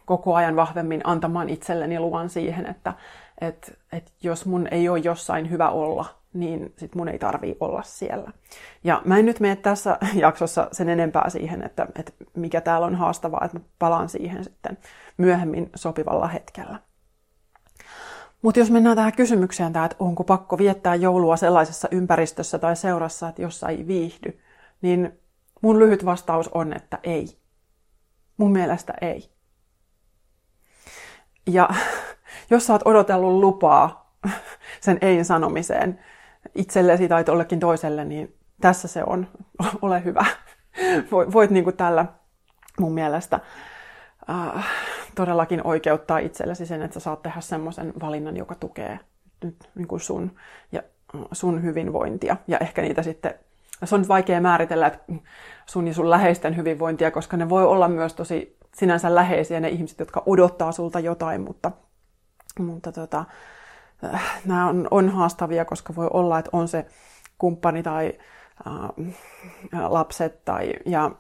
[0.06, 2.94] koko ajan vahvemmin antamaan itselleni luvan siihen, että,
[3.42, 7.84] että et jos mun ei ole jossain hyvä olla, niin sit mun ei tarvii olla
[7.84, 8.32] siellä.
[8.84, 12.96] Ja mä en nyt mene tässä jaksossa sen enempää siihen, että, että mikä täällä on
[12.96, 14.78] haastavaa, että mä palaan siihen sitten
[15.18, 16.80] myöhemmin sopivalla hetkellä.
[18.42, 23.42] Mutta jos mennään tähän kysymykseen, että onko pakko viettää joulua sellaisessa ympäristössä tai seurassa, että
[23.42, 24.40] jossa ei viihdy,
[24.82, 25.20] niin
[25.62, 27.38] mun lyhyt vastaus on, että ei.
[28.38, 29.30] Mun mielestä ei.
[31.48, 31.70] Ja
[32.50, 34.12] jos sä oot odotellut lupaa
[34.82, 36.00] sen ei sanomiseen
[36.56, 39.28] itsellesi tai jollekin toiselle, niin tässä se on.
[39.82, 40.26] Ole hyvä.
[41.34, 42.06] Voit niin kuin tällä
[42.80, 43.40] mun mielestä
[44.30, 44.66] äh,
[45.16, 49.00] todellakin oikeuttaa itsellesi sen, että sä saat tehdä semmoisen valinnan, joka tukee
[49.44, 50.36] nyt niin kuin sun,
[50.72, 50.84] ja
[51.32, 52.38] sun hyvinvointia.
[52.48, 53.34] Ja ehkä niitä sitten,
[53.84, 55.14] se on nyt vaikea määritellä että
[55.66, 60.00] sun ja sun läheisten hyvinvointia, koska ne voi olla myös tosi sinänsä läheisiä ne ihmiset,
[60.00, 61.72] jotka odottaa sulta jotain, mutta,
[62.60, 63.26] mutta tota,
[64.14, 66.86] äh, nämä on, on haastavia, koska voi olla, että on se
[67.38, 68.14] kumppani tai
[68.68, 71.12] äh, lapset tai, ja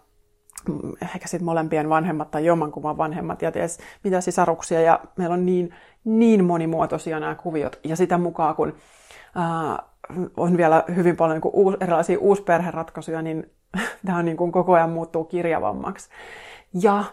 [1.02, 4.82] ehkä sitten molempien vanhemmat tai jommankumman vanhemmat ja ties mitä sisaruksia.
[4.82, 7.80] Ja meillä on niin, niin monimuotoisia nämä kuviot.
[7.84, 8.74] Ja sitä mukaan, kun
[9.36, 9.84] ää,
[10.38, 13.52] on vielä hyvin paljon niin uus, erilaisia uusperheratkaisuja, niin
[14.06, 16.10] tämä on niin kuin koko ajan muuttuu kirjavammaksi.
[16.82, 17.04] Ja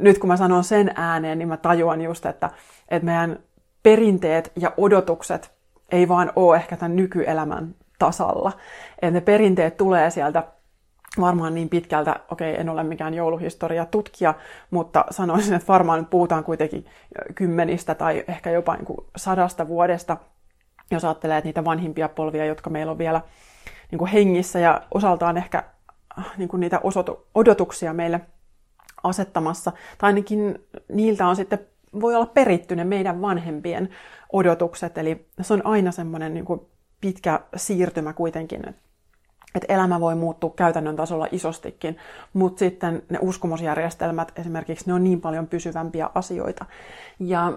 [0.00, 2.50] nyt kun mä sanon sen ääneen, niin mä tajuan just, että,
[2.88, 3.38] että meidän
[3.82, 5.52] perinteet ja odotukset
[5.92, 8.52] ei vaan ole ehkä tämän nykyelämän tasalla.
[9.02, 10.44] Että ne perinteet tulee sieltä
[11.20, 14.34] varmaan niin pitkältä, okei, en ole mikään jouluhistoria tutkija,
[14.70, 16.86] mutta sanoisin, että varmaan puhutaan kuitenkin
[17.34, 20.16] kymmenistä tai ehkä jopa niin kuin sadasta vuodesta,
[20.90, 23.20] jos ajattelee että niitä vanhimpia polvia, jotka meillä on vielä
[23.90, 25.64] niin kuin hengissä ja osaltaan ehkä
[26.36, 28.20] niin kuin niitä osoitu, odotuksia meille
[29.02, 31.58] asettamassa, tai ainakin niiltä on sitten,
[32.00, 33.88] voi olla peritty ne meidän vanhempien
[34.32, 36.60] odotukset, eli se on aina semmoinen niin kuin
[37.00, 38.74] pitkä siirtymä kuitenkin,
[39.54, 41.96] että elämä voi muuttua käytännön tasolla isostikin,
[42.32, 46.64] mutta sitten ne uskomusjärjestelmät esimerkiksi, ne on niin paljon pysyvämpiä asioita.
[47.18, 47.52] Ja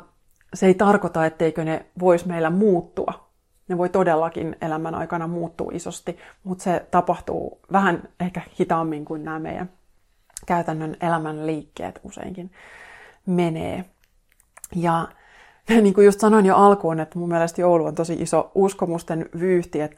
[0.53, 3.29] se ei tarkoita, etteikö ne vois meillä muuttua.
[3.67, 9.39] Ne voi todellakin elämän aikana muuttua isosti, mutta se tapahtuu vähän ehkä hitaammin kuin nämä
[9.39, 9.69] meidän
[10.45, 12.51] käytännön elämän liikkeet useinkin
[13.25, 13.85] menee.
[14.75, 15.07] Ja
[15.81, 19.81] niin kuin just sanoin jo alkuun, että mun mielestä joulu on tosi iso uskomusten vyyhti,
[19.81, 19.97] että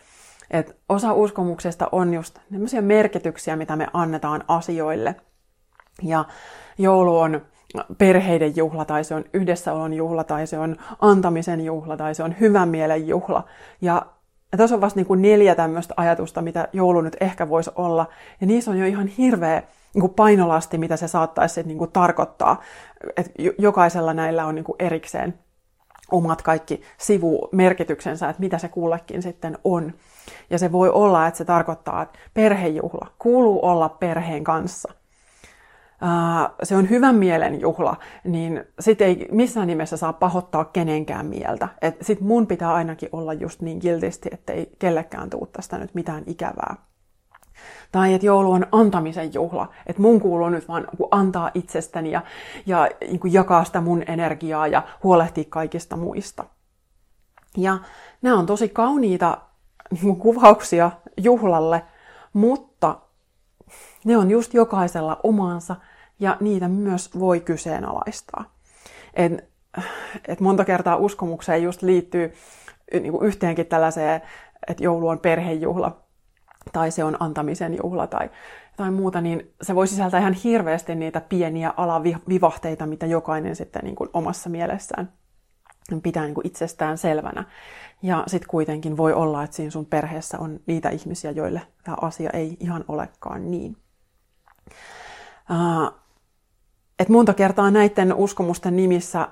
[0.51, 5.15] et osa uskomuksesta on just sellaisia merkityksiä, mitä me annetaan asioille.
[6.03, 6.25] Ja
[6.77, 7.41] joulu on
[7.97, 12.35] perheiden juhla, tai se on yhdessäolon juhla, tai se on antamisen juhla, tai se on
[12.39, 13.43] hyvän mielen juhla.
[13.81, 14.05] Ja
[14.51, 18.05] ja tässä on vasta niin kuin neljä tämmöistä ajatusta, mitä joulu nyt ehkä voisi olla.
[18.41, 19.63] Ja niissä on jo ihan hirveä
[19.95, 22.61] niin kuin painolasti, mitä se saattaisi niin kuin tarkoittaa.
[23.17, 25.39] Et jokaisella näillä on niin kuin erikseen
[26.11, 29.93] omat kaikki sivumerkityksensä, että mitä se kullekin sitten on.
[30.49, 34.93] Ja se voi olla, että se tarkoittaa, että perhejuhla kuuluu olla perheen kanssa.
[36.63, 41.67] Se on hyvän mielen juhla, niin sit ei missään nimessä saa pahoittaa kenenkään mieltä.
[41.81, 46.23] Et sit mun pitää ainakin olla just niin kiltisti, ettei kellekään tuu tästä nyt mitään
[46.25, 46.75] ikävää.
[47.91, 52.21] Tai että joulu on antamisen juhla, että mun kuuluu nyt vaan niinku antaa itsestäni ja,
[52.65, 56.43] ja niin kuin jakaa sitä mun energiaa ja huolehtia kaikista muista.
[57.57, 57.77] Ja
[58.21, 59.37] nämä on tosi kauniita
[60.01, 61.83] niin kuvauksia juhlalle,
[62.33, 62.99] mutta
[64.05, 65.75] ne on just jokaisella omansa
[66.19, 68.55] ja niitä myös voi kyseenalaistaa.
[69.13, 69.49] Et,
[70.27, 72.33] et monta kertaa uskomukseen just liittyy
[72.93, 74.21] niin kuin yhteenkin tällaiseen,
[74.67, 76.04] että joulu on perhejuhla
[76.73, 78.29] tai se on antamisen juhla tai,
[78.77, 83.95] tai muuta, niin se voi sisältää ihan hirveästi niitä pieniä alavivahteita, mitä jokainen sitten niin
[83.95, 85.09] kuin omassa mielessään
[86.03, 87.43] pitää niin kuin itsestään selvänä.
[88.01, 92.29] Ja sitten kuitenkin voi olla, että siinä sun perheessä on niitä ihmisiä, joille tämä asia
[92.29, 93.77] ei ihan olekaan niin.
[95.51, 95.99] Uh,
[96.99, 99.27] et monta kertaa näiden uskomusten nimissä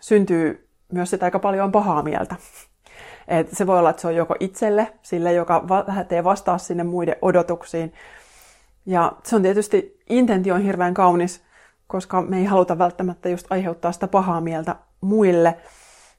[0.00, 2.36] syntyy myös sitä aika paljon pahaa mieltä.
[3.28, 7.16] Et se voi olla, että se on joko itselle, sille, joka lähtee vastaa sinne muiden
[7.22, 7.92] odotuksiin.
[8.86, 11.42] Ja se on tietysti, intentio on hirveän kaunis,
[11.86, 15.56] koska me ei haluta välttämättä just aiheuttaa sitä pahaa mieltä muille,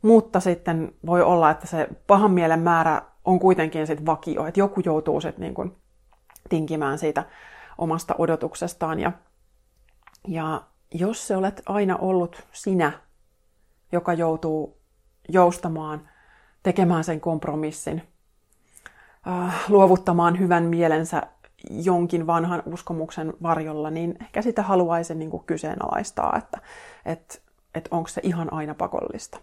[0.01, 4.81] mutta sitten voi olla, että se pahan mielen määrä on kuitenkin sitten vakio, että joku
[4.85, 5.75] joutuu sitten niin kuin
[6.49, 7.23] tinkimään siitä
[7.77, 8.99] omasta odotuksestaan.
[8.99, 9.11] Ja,
[10.27, 10.61] ja
[10.93, 12.91] jos se olet aina ollut sinä,
[13.91, 14.77] joka joutuu
[15.29, 16.09] joustamaan,
[16.65, 18.01] tekemään sen kompromissin,
[19.27, 21.21] äh, luovuttamaan hyvän mielensä
[21.69, 26.57] jonkin vanhan uskomuksen varjolla, niin ehkä sitä haluaisin niin kuin kyseenalaistaa, että,
[27.05, 27.37] että,
[27.75, 29.39] että onko se ihan aina pakollista.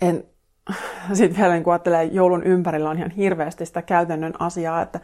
[0.00, 0.24] En,
[1.12, 5.00] sitten vielä niin kun ajattelee, joulun ympärillä on ihan hirveästi sitä käytännön asiaa, että,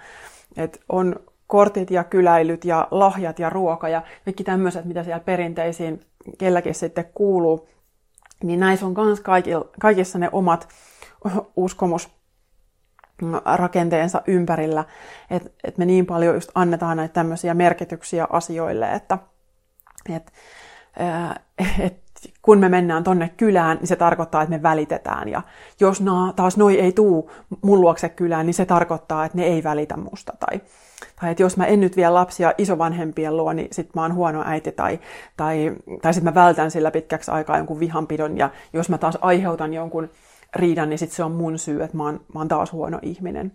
[0.57, 6.01] että on kortit ja kyläilyt ja lahjat ja ruoka ja kaikki tämmöiset, mitä siellä perinteisiin
[6.39, 7.69] kelläkin sitten kuuluu,
[8.47, 9.23] niin näissä on myös
[9.81, 10.69] kaikissa ne omat
[11.57, 14.85] uskomusrakenteensa ympärillä,
[15.31, 19.19] että et me niin paljon just annetaan näitä tämmöisiä merkityksiä asioille, että
[20.17, 20.33] et,
[21.87, 22.05] et
[22.43, 25.29] kun me mennään tonne kylään, niin se tarkoittaa, että me välitetään.
[25.29, 25.43] Ja
[25.81, 27.31] jos na, taas noi ei tuu
[27.63, 30.33] mun luokse kylään, niin se tarkoittaa, että ne ei välitä musta.
[30.41, 30.61] Tai,
[31.21, 34.45] tai että jos mä en nyt vie lapsia isovanhempien luo, niin sit mä oon huono
[34.47, 34.73] äiti.
[34.73, 35.01] Tai,
[35.37, 38.39] tai, tai sit mä vältän sillä pitkäksi aikaa jonkun vihanpidon.
[38.39, 40.11] Ja jos mä taas aiheutan jonkun
[40.55, 43.53] riidan, niin sit se on mun syy, että mä oon, mä oon taas huono ihminen.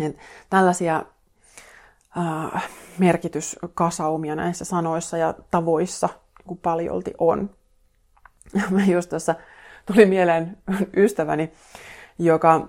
[0.00, 0.16] Et
[0.50, 1.04] tällaisia
[2.18, 6.08] äh, merkityskasaumia näissä sanoissa ja tavoissa
[6.46, 7.50] kuin paljolti on.
[8.70, 9.34] Mä just tuossa
[9.86, 10.58] tuli mieleen
[10.96, 11.52] ystäväni,
[12.18, 12.68] joka,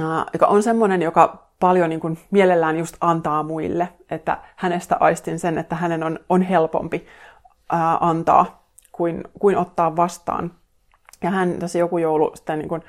[0.00, 5.38] äh, joka on semmoinen, joka paljon niin kuin mielellään just antaa muille, että hänestä aistin
[5.38, 7.06] sen, että hänen on, on helpompi
[7.72, 10.52] ää, antaa kuin, kuin ottaa vastaan.
[11.22, 12.82] Ja hän tässä joku joulu sitten niin kuin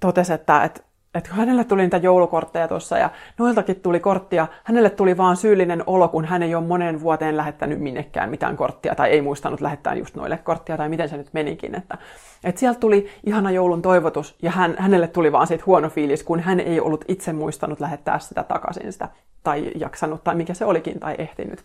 [0.00, 0.80] totesi, että, että
[1.14, 4.46] että hänelle tuli niitä joulukortteja tuossa ja noiltakin tuli korttia.
[4.64, 8.94] Hänelle tuli vaan syyllinen olo, kun hän ei ole monen vuoteen lähettänyt minnekään mitään korttia
[8.94, 11.74] tai ei muistanut lähettää just noille korttia tai miten se nyt menikin.
[11.74, 11.98] Että,
[12.44, 16.40] että sieltä tuli ihana joulun toivotus ja hän, hänelle tuli vaan siitä huono fiilis, kun
[16.40, 19.08] hän ei ollut itse muistanut lähettää sitä takaisin sitä
[19.42, 21.64] tai jaksanut tai mikä se olikin tai ehtinyt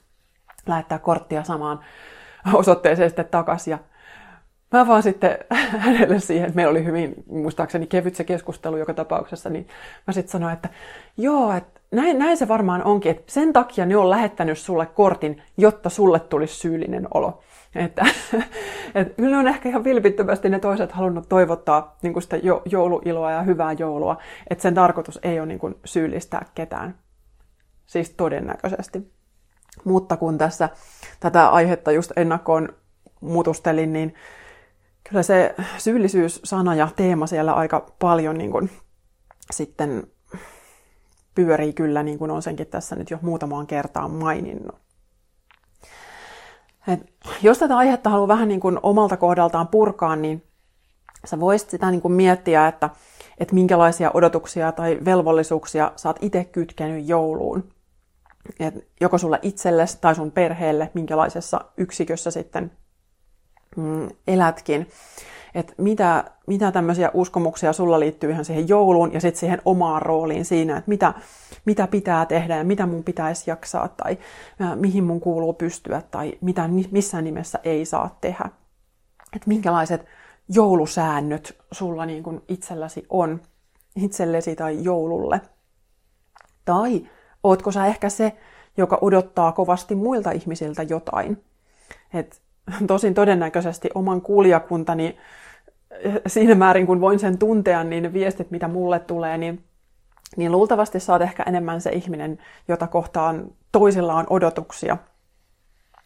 [0.67, 1.79] lähettää korttia samaan
[2.53, 3.77] osoitteeseen sitten takaisin.
[4.75, 5.37] Mä vaan sitten
[5.85, 9.67] hänelle siihen, meillä oli hyvin, muistaakseni kevyt se keskustelu joka tapauksessa, niin
[10.07, 10.69] mä sitten sanoin, että
[11.17, 15.41] joo, että näin, näin se varmaan onkin, että sen takia ne on lähettänyt sulle kortin,
[15.57, 17.41] jotta sulle tulisi syyllinen olo.
[17.75, 18.05] Että,
[18.95, 23.71] että kyllä on ehkä ihan vilpittömästi ne toiset halunnut toivottaa niin sitä jouluiloa ja hyvää
[23.71, 24.17] joulua,
[24.49, 26.97] että sen tarkoitus ei ole niin kuin syyllistää ketään.
[27.85, 29.11] Siis todennäköisesti.
[29.83, 30.69] Mutta kun tässä
[31.19, 32.69] tätä aihetta just ennakkoon
[33.21, 34.13] mutustelin, niin
[35.09, 38.69] kyllä se syyllisyys-sana ja teema siellä aika paljon niin kuin,
[39.51, 40.07] sitten
[41.35, 44.75] pyörii kyllä, niin kuin on senkin tässä nyt jo muutamaan kertaan maininnut.
[46.87, 50.43] Et jos tätä aihetta haluaa vähän niin kuin omalta kohdaltaan purkaa, niin
[51.25, 52.89] sä voisit sitä niin kuin miettiä, että,
[53.37, 57.69] että minkälaisia odotuksia tai velvollisuuksia sä oot itse kytkenyt jouluun.
[58.59, 62.71] Et joko sulle itsellesi tai sun perheelle, minkälaisessa yksikössä sitten
[63.75, 64.87] mm, elätkin.
[65.55, 70.45] Että mitä, mitä tämmöisiä uskomuksia sulla liittyy ihan siihen jouluun ja sitten siihen omaan rooliin
[70.45, 71.13] siinä, että mitä,
[71.65, 74.17] mitä pitää tehdä ja mitä mun pitäisi jaksaa tai
[74.75, 78.49] mihin mun kuuluu pystyä tai mitä missään nimessä ei saa tehdä.
[79.35, 80.05] Että minkälaiset
[80.49, 83.41] joulusäännöt sulla niin kuin itselläsi on
[83.95, 85.41] itsellesi tai joululle.
[86.65, 87.09] Tai
[87.43, 88.37] ootko sä ehkä se,
[88.77, 91.43] joka odottaa kovasti muilta ihmisiltä jotain.
[92.13, 92.41] Et
[92.87, 95.17] tosin todennäköisesti oman kuulijakuntani
[95.91, 99.63] eh, siinä määrin, kun voin sen tuntea, niin viestit, mitä mulle tulee, niin,
[100.37, 104.97] niin luultavasti saat ehkä enemmän se ihminen, jota kohtaan toisilla on odotuksia.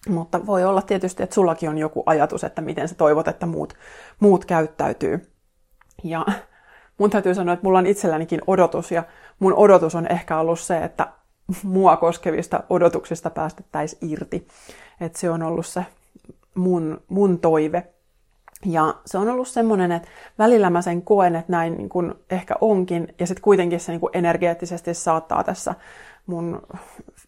[0.09, 3.73] Mutta voi olla tietysti, että sullakin on joku ajatus, että miten sä toivot, että muut,
[4.19, 5.31] muut käyttäytyy.
[6.03, 6.25] Ja
[6.97, 9.03] mun täytyy sanoa, että mulla on itsellänikin odotus, ja
[9.39, 11.07] mun odotus on ehkä ollut se, että
[11.63, 14.47] mua koskevista odotuksista päästettäisiin irti.
[15.01, 15.85] Että se on ollut se
[16.55, 17.93] mun, mun toive.
[18.65, 20.07] Ja se on ollut semmoinen, että
[20.39, 23.99] välillä mä sen koen, että näin niin kuin ehkä onkin, ja sitten kuitenkin se niin
[23.99, 25.75] kuin energeettisesti saattaa tässä
[26.25, 26.62] mun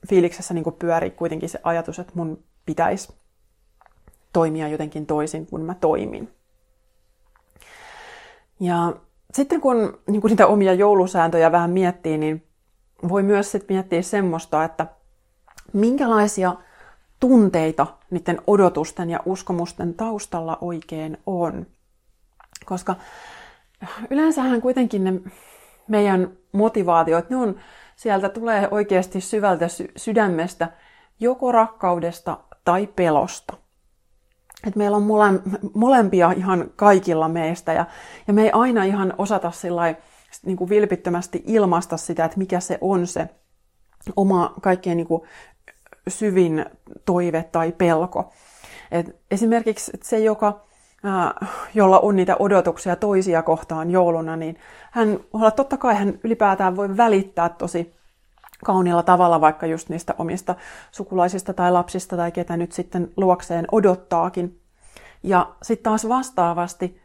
[0.10, 3.14] fiiliksessä niin kuin pyöri kuitenkin se ajatus, että mun pitäisi
[4.34, 6.30] toimia jotenkin toisin kuin mä toimin.
[8.60, 8.94] Ja
[9.34, 12.48] sitten kun niin kuin niitä omia joulusääntöjä vähän miettii, niin
[13.10, 14.88] voi myös sit miettiä semmoista, että
[15.74, 16.56] minkälaisia
[17.22, 21.68] tunteita niiden odotusten ja uskomusten taustalla oikein on.
[22.66, 22.96] Koska
[24.10, 25.14] yleensähän kuitenkin ne
[25.88, 27.56] meidän motivaatiot, ne on,
[27.96, 30.70] sieltä tulee oikeasti syvältä sy- sydämestä
[31.20, 33.58] joko rakkaudesta tai pelosta.
[34.68, 35.26] Et meillä on mole,
[35.74, 37.86] molempia ihan kaikilla meistä ja,
[38.28, 39.98] ja me ei aina ihan osata sillai,
[40.46, 43.30] niin kuin vilpittömästi ilmaista sitä, että mikä se on se
[44.16, 45.22] oma kaikkein niin kuin
[46.08, 46.66] syvin
[47.06, 48.34] toive tai pelko.
[48.92, 50.60] Et esimerkiksi se, joka,
[51.74, 54.58] jolla on niitä odotuksia toisia kohtaan jouluna, niin
[54.92, 55.20] hän,
[55.56, 57.94] totta kai hän ylipäätään voi välittää tosi
[58.66, 60.56] kauniilla tavalla vaikka just niistä omista
[60.92, 64.62] sukulaisista tai lapsista tai ketä nyt sitten luokseen odottaakin.
[65.24, 67.02] Ja sitten taas vastaavasti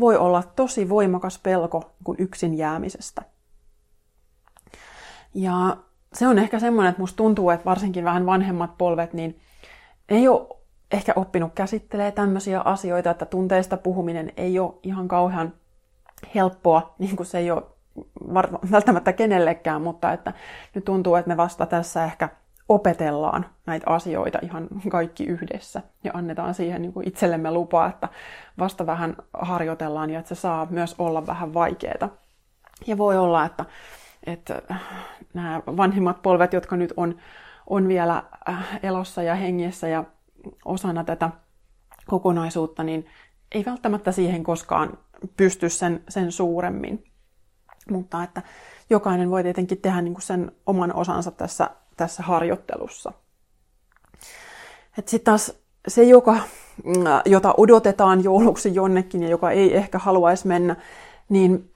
[0.00, 3.22] voi olla tosi voimakas pelko kuin yksin jäämisestä.
[5.34, 5.76] Ja
[6.12, 9.40] se on ehkä semmoinen, että musta tuntuu, että varsinkin vähän vanhemmat polvet, niin
[10.08, 10.46] ei ole
[10.90, 15.52] ehkä oppinut käsittelee tämmöisiä asioita, että tunteista puhuminen ei ole ihan kauhean
[16.34, 17.62] helppoa, niin kuin se ei ole
[18.70, 20.32] välttämättä kenellekään, mutta että
[20.74, 22.28] nyt tuntuu, että me vasta tässä ehkä
[22.68, 28.08] opetellaan näitä asioita ihan kaikki yhdessä ja annetaan siihen niin kuin itsellemme lupaa, että
[28.58, 32.08] vasta vähän harjoitellaan ja että se saa myös olla vähän vaikeaa.
[32.86, 33.64] Ja voi olla, että,
[34.26, 34.62] että
[35.34, 37.18] nämä vanhimmat polvet, jotka nyt on,
[37.66, 40.04] on vielä äh, elossa ja hengessä ja
[40.64, 41.30] osana tätä
[42.06, 43.06] kokonaisuutta, niin
[43.52, 44.98] ei välttämättä siihen koskaan
[45.36, 47.04] pysty sen, sen suuremmin.
[47.90, 48.42] Mutta että
[48.90, 53.12] jokainen voi tietenkin tehdä niin kuin sen oman osansa tässä, tässä harjoittelussa.
[54.94, 55.52] Sitten taas
[55.88, 56.36] se, joka,
[56.84, 56.94] mm,
[57.26, 60.76] jota odotetaan jouluksi jonnekin ja joka ei ehkä haluaisi mennä,
[61.28, 61.72] niin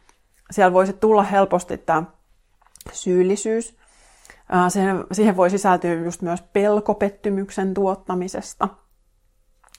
[0.51, 2.03] siellä voisi tulla helposti tämä
[2.93, 3.77] syyllisyys.
[5.13, 8.69] Siihen voi sisältyä just myös pelkopettymyksen tuottamisesta.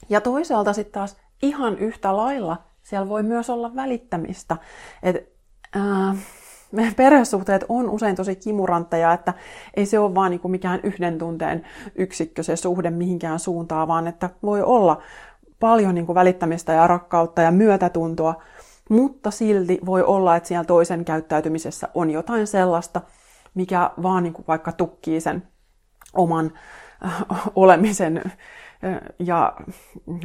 [0.09, 4.57] Ja toisaalta sitten taas ihan yhtä lailla siellä voi myös olla välittämistä.
[5.03, 5.33] Et,
[5.75, 6.15] ää,
[6.71, 9.33] meidän perhesuhteet on usein tosi kimurantteja, että
[9.73, 11.63] ei se ole vaan niin kuin mikään yhden tunteen
[11.95, 15.01] yksikkö se suhde mihinkään suuntaan, vaan että voi olla
[15.59, 18.41] paljon niin kuin välittämistä ja rakkautta ja myötätuntoa,
[18.89, 23.01] mutta silti voi olla, että siellä toisen käyttäytymisessä on jotain sellaista,
[23.53, 25.47] mikä vaan niin kuin vaikka tukkii sen
[26.13, 26.51] oman
[27.05, 28.33] äh, olemisen äh,
[29.19, 29.53] ja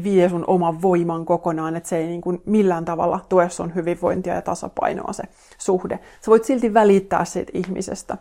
[0.02, 4.34] vie sun oman voiman kokonaan, että se ei niin kuin millään tavalla tue sun hyvinvointia
[4.34, 5.22] ja tasapainoa se
[5.58, 5.98] suhde.
[6.20, 8.18] Sä voit silti välittää siitä ihmisestä.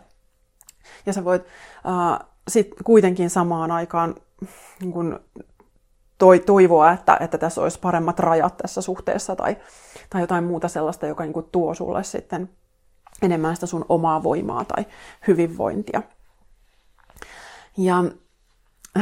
[1.06, 4.14] Ja sä voit äh, sit kuitenkin samaan aikaan
[4.80, 5.18] niin kuin
[6.18, 9.56] toi, toivoa, että, että tässä olisi paremmat rajat tässä suhteessa tai,
[10.10, 12.50] tai jotain muuta sellaista, joka niin kuin tuo sulle sitten
[13.22, 14.86] enemmän sitä sun omaa voimaa tai
[15.28, 16.02] hyvinvointia.
[17.76, 18.04] Ja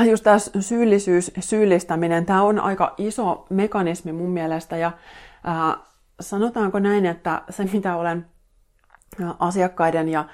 [0.04, 4.92] just tämä syyllisyys, syyllistäminen, tämä on aika iso mekanismi mun mielestä ja
[5.44, 5.76] ää,
[6.20, 8.26] sanotaanko näin, että se mitä olen
[9.38, 10.24] asiakkaiden ja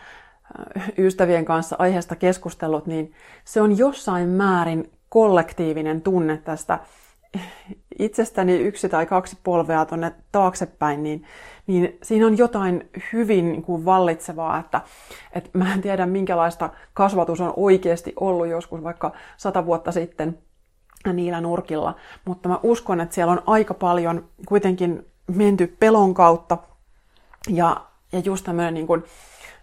[0.98, 3.12] ystävien kanssa aiheesta keskustellut, niin
[3.44, 6.78] se on jossain määrin kollektiivinen tunne tästä
[7.98, 11.24] itsestäni yksi tai kaksi polvea tuonne taaksepäin, niin,
[11.66, 14.80] niin siinä on jotain hyvin niin kuin vallitsevaa, että,
[15.32, 20.38] että mä en tiedä minkälaista kasvatus on oikeasti ollut joskus vaikka sata vuotta sitten
[21.12, 21.94] niillä nurkilla,
[22.24, 26.58] mutta mä uskon, että siellä on aika paljon kuitenkin menty pelon kautta
[27.48, 27.76] ja,
[28.12, 29.04] ja just tämmöinen niin kuin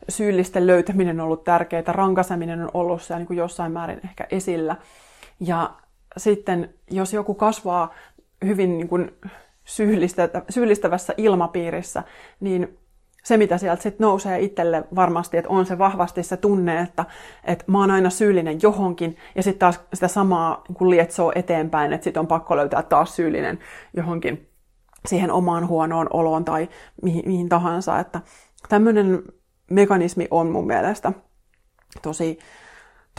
[0.09, 4.75] syyllisten löytäminen on ollut tärkeää, rankaseminen on ollut siellä niin kuin jossain määrin ehkä esillä.
[5.39, 5.75] Ja
[6.17, 7.93] sitten jos joku kasvaa
[8.45, 9.11] hyvin niin kuin
[10.49, 12.03] syyllistävässä ilmapiirissä,
[12.39, 12.77] niin
[13.23, 17.05] se, mitä sieltä sitten nousee itselle varmasti, että on se vahvasti se tunne, että,
[17.43, 22.03] että mä oon aina syyllinen johonkin, ja sitten taas sitä samaa kun lietsoo eteenpäin, että
[22.03, 23.59] sitten on pakko löytää taas syyllinen
[23.93, 24.49] johonkin
[25.05, 26.69] siihen omaan huonoon oloon tai
[27.01, 27.99] mihin, mihin tahansa.
[27.99, 28.21] Että
[28.69, 29.23] tämmöinen
[29.71, 31.13] mekanismi on mun mielestä
[32.01, 32.39] tosi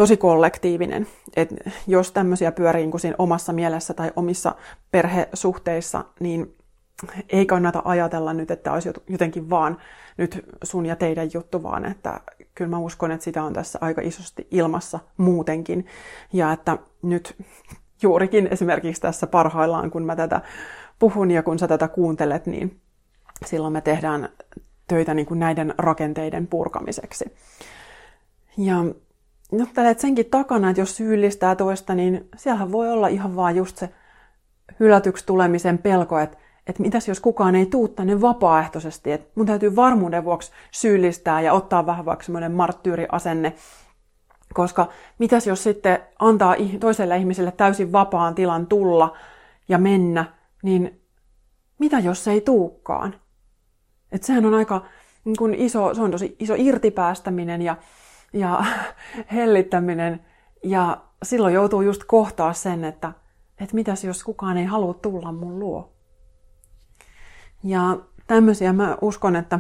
[0.01, 1.07] tosi kollektiivinen.
[1.37, 1.55] Et
[1.87, 4.55] jos tämmöisiä pyörii niin siinä omassa mielessä tai omissa
[4.91, 6.57] perhesuhteissa, niin
[7.29, 9.79] ei kannata ajatella nyt, että olisi jotenkin vaan
[10.17, 12.21] nyt sun ja teidän juttu, vaan että
[12.55, 15.87] kyllä mä uskon, että sitä on tässä aika isosti ilmassa muutenkin.
[16.33, 17.37] Ja että nyt
[18.03, 20.41] juurikin esimerkiksi tässä parhaillaan, kun mä tätä
[20.99, 22.81] puhun ja kun sä tätä kuuntelet, niin
[23.47, 24.29] silloin me tehdään
[24.89, 27.25] töitä niin kuin näiden rakenteiden purkamiseksi.
[28.59, 28.77] Ja
[29.53, 33.91] juttelet senkin takana, että jos syyllistää toista, niin siellähän voi olla ihan vaan just se
[34.81, 36.37] hylätyksi tulemisen pelko, että,
[36.67, 41.53] että mitäs jos kukaan ei tuu tänne vapaaehtoisesti, että mun täytyy varmuuden vuoksi syyllistää ja
[41.53, 43.55] ottaa vähän vaikka semmoinen marttyyriasenne,
[44.55, 49.17] koska mitäs jos sitten antaa toiselle ihmiselle täysin vapaan tilan tulla
[49.69, 50.25] ja mennä,
[50.63, 51.01] niin
[51.79, 53.15] mitä jos se ei tuukkaan?
[54.13, 54.85] Että sehän on aika
[55.25, 57.77] niin kun iso, se on tosi iso irtipäästäminen ja
[58.33, 58.65] ja
[59.33, 60.27] hellittäminen.
[60.65, 63.13] Ja silloin joutuu just kohtaa sen, että,
[63.61, 65.93] että mitäs jos kukaan ei halua tulla mun luo.
[67.65, 69.59] Ja tämmöisiä mä uskon, että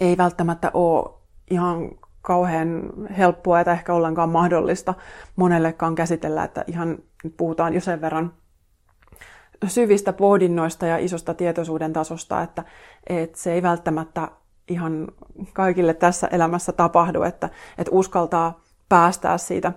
[0.00, 1.14] ei välttämättä ole
[1.50, 1.90] ihan
[2.22, 4.94] kauhean helppoa että ehkä ollenkaan mahdollista
[5.36, 6.98] monellekaan käsitellä, että ihan
[7.36, 8.32] puhutaan jo sen verran
[9.66, 12.64] syvistä pohdinnoista ja isosta tietoisuuden tasosta, että,
[13.06, 14.28] että se ei välttämättä
[14.68, 15.08] ihan
[15.52, 19.72] kaikille tässä elämässä tapahdu, että, että uskaltaa päästää siitä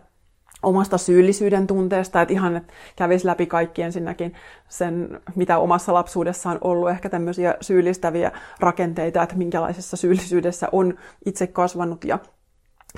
[0.63, 4.33] omasta syyllisyyden tunteesta, että ihan että kävisi läpi kaikki ensinnäkin
[4.69, 11.47] sen, mitä omassa lapsuudessa on ollut, ehkä tämmöisiä syyllistäviä rakenteita, että minkälaisessa syyllisyydessä on itse
[11.47, 12.19] kasvanut ja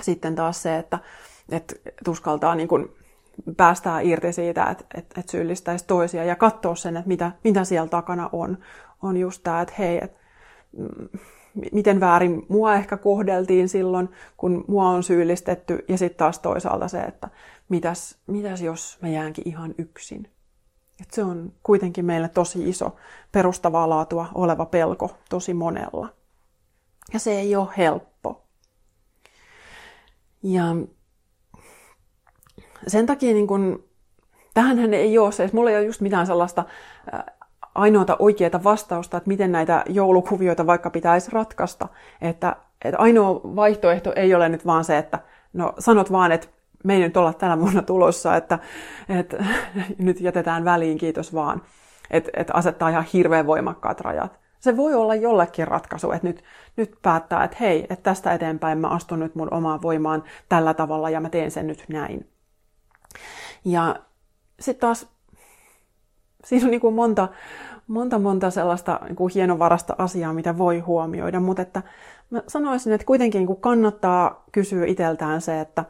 [0.02, 0.98] sitten taas se, että,
[1.48, 1.74] että
[2.08, 2.88] uskaltaa niin kuin
[3.56, 7.88] päästää irti siitä, että, että, että syyllistäisi toisia ja katsoa sen, että mitä, mitä siellä
[7.88, 8.58] takana on.
[9.02, 10.18] On just tämä, että hei, että,
[10.76, 11.18] mm,
[11.72, 17.00] miten väärin mua ehkä kohdeltiin silloin, kun mua on syyllistetty, ja sitten taas toisaalta se,
[17.00, 17.28] että
[17.68, 20.28] mitäs, mitäs jos mä jäänkin ihan yksin.
[21.00, 22.96] Et se on kuitenkin meille tosi iso
[23.32, 26.08] perustavaa laatua oleva pelko tosi monella.
[27.12, 28.42] Ja se ei ole helppo.
[30.42, 30.64] Ja
[32.86, 33.84] sen takia niin kun,
[34.54, 36.64] tähänhän ei ole se, mulla ei ole just mitään sellaista
[37.74, 41.88] ainoata oikeaa vastausta, että miten näitä joulukuvioita vaikka pitäisi ratkaista.
[42.20, 45.18] Että, että ainoa vaihtoehto ei ole nyt vaan se, että
[45.52, 46.48] no sanot vaan, että
[46.84, 48.58] me ei nyt olla tänä vuonna tulossa, että,
[49.08, 49.44] että
[49.98, 51.62] nyt jätetään väliin, kiitos vaan.
[52.10, 54.40] Että, että asettaa ihan hirveän voimakkaat rajat.
[54.60, 56.44] Se voi olla jollekin ratkaisu, että nyt,
[56.76, 61.10] nyt päättää, että hei, että tästä eteenpäin mä astun nyt mun omaan voimaan tällä tavalla
[61.10, 62.28] ja mä teen sen nyt näin.
[63.64, 63.96] Ja
[64.60, 65.08] sitten taas
[66.44, 67.28] siinä on niin kuin monta,
[67.86, 71.82] monta, monta sellaista niin kuin hienovarasta asiaa, mitä voi huomioida, mutta että
[72.30, 75.84] mä sanoisin, että kuitenkin niin kuin kannattaa kysyä itseltään se, että,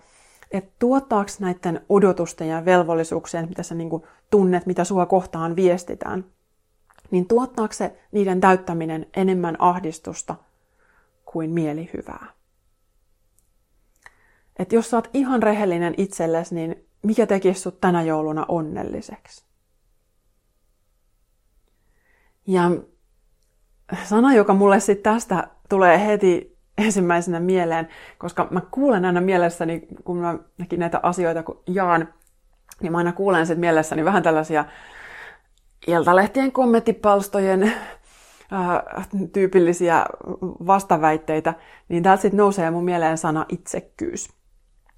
[0.50, 6.24] että tuottaako näiden odotusten ja velvollisuuksien, mitä sä niin kuin tunnet, mitä sua kohtaan viestitään,
[7.10, 10.34] niin tuottaako se niiden täyttäminen enemmän ahdistusta
[11.24, 12.26] kuin mielihyvää?
[14.58, 19.51] Et jos sä oot ihan rehellinen itsellesi, niin mikä tekisi sut tänä jouluna onnelliseksi?
[22.46, 22.70] Ja
[24.04, 27.88] sana, joka mulle sitten tästä tulee heti ensimmäisenä mieleen,
[28.18, 30.38] koska mä kuulen aina mielessäni, kun mä
[30.76, 32.08] näitä asioita kun jaan,
[32.80, 34.64] niin mä aina kuulen sitten mielessäni vähän tällaisia
[35.86, 40.06] iltalehtien kommenttipalstojen äh, tyypillisiä
[40.66, 41.54] vastaväitteitä,
[41.88, 44.41] niin täältä sitten nousee mun mieleen sana itsekkyys.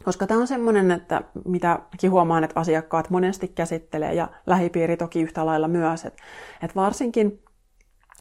[0.05, 1.79] Koska tämä on semmoinen, että mitä
[2.11, 6.23] huomaan, että asiakkaat monesti käsittelee ja lähipiiri toki yhtä lailla myös, että,
[6.63, 7.43] että varsinkin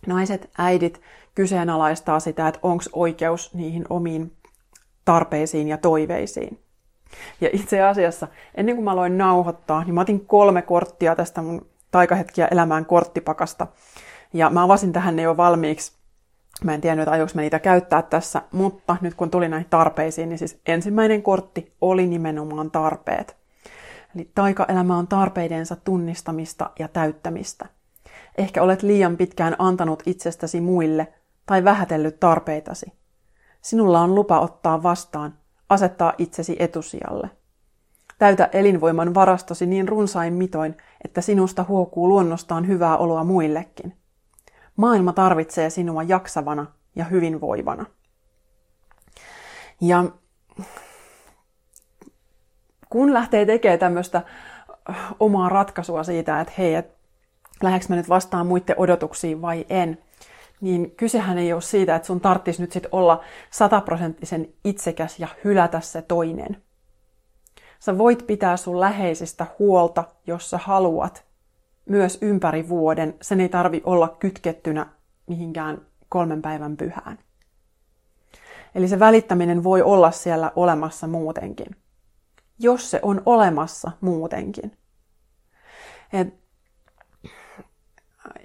[0.08, 1.02] naiset, äidit
[1.36, 4.38] kyseenalaistaa sitä, että onko oikeus niihin omiin
[5.06, 6.60] tarpeisiin ja toiveisiin.
[7.42, 11.66] Ja itse asiassa, ennen kuin mä aloin nauhoittaa, niin mä otin kolme korttia tästä mun
[11.92, 13.68] taikahetkiä elämään korttipakasta.
[14.34, 16.03] Ja mä avasin tähän ne jo valmiiksi
[16.64, 20.30] Mä en tiennyt, että ajoinko mä niitä käyttää tässä, mutta nyt kun tuli näihin tarpeisiin,
[20.30, 23.38] niin siis ensimmäinen kortti oli nimenomaan tarpeet.
[24.16, 27.66] Eli taikaelämä on tarpeidensa tunnistamista ja täyttämistä.
[28.38, 31.14] Ehkä olet liian pitkään antanut itsestäsi muille
[31.46, 32.94] tai vähätellyt tarpeitasi.
[33.62, 35.34] Sinulla on lupa ottaa vastaan,
[35.70, 37.30] asettaa itsesi etusijalle.
[38.20, 43.94] Täytä elinvoiman varastosi niin runsain mitoin, että sinusta huokuu luonnostaan hyvää oloa muillekin.
[44.76, 46.66] Maailma tarvitsee sinua jaksavana
[46.96, 47.86] ja hyvinvoivana.
[49.82, 50.04] Ja
[52.90, 54.22] kun lähtee tekemään tämmöistä
[55.20, 56.96] omaa ratkaisua siitä, että hei, et
[57.64, 59.98] lähdekö mä nyt vastaan muiden odotuksiin vai en,
[60.62, 65.80] niin kysehän ei ole siitä, että sun tarvitsisi nyt sit olla sataprosenttisen itsekäs ja hylätä
[65.80, 66.64] se toinen.
[67.80, 71.26] Sä voit pitää sun läheisistä huolta, jos sä haluat,
[71.86, 73.16] myös ympäri vuoden.
[73.22, 74.88] Sen ei tarvi olla kytkettynä
[75.28, 77.20] mihinkään kolmen päivän pyhään.
[78.76, 81.76] Eli se välittäminen voi olla siellä olemassa muutenkin.
[82.60, 84.78] Jos se on olemassa muutenkin.
[86.14, 86.34] Et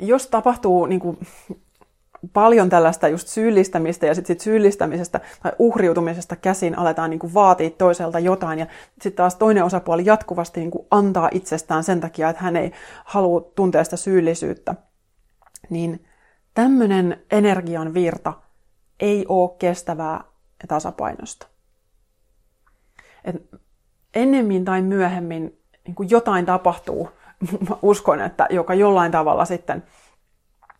[0.00, 1.18] jos tapahtuu niin kuin,
[2.32, 8.18] paljon tällaista just syyllistämistä ja sitten sit syyllistämisestä tai uhriutumisesta käsin aletaan niin vaatia toiselta
[8.18, 8.58] jotain.
[8.58, 12.72] Ja sitten taas toinen osapuoli jatkuvasti niin antaa itsestään sen takia, että hän ei
[13.04, 14.74] halua tuntea sitä syyllisyyttä,
[15.70, 16.06] niin
[16.54, 18.32] tämmöinen energian virta
[19.00, 20.24] ei ole kestävää
[20.62, 21.46] ja tasapainosta.
[23.24, 23.36] Et
[24.14, 27.10] ennemmin tai myöhemmin niin jotain tapahtuu,
[27.82, 29.84] uskon, että joka jollain tavalla sitten–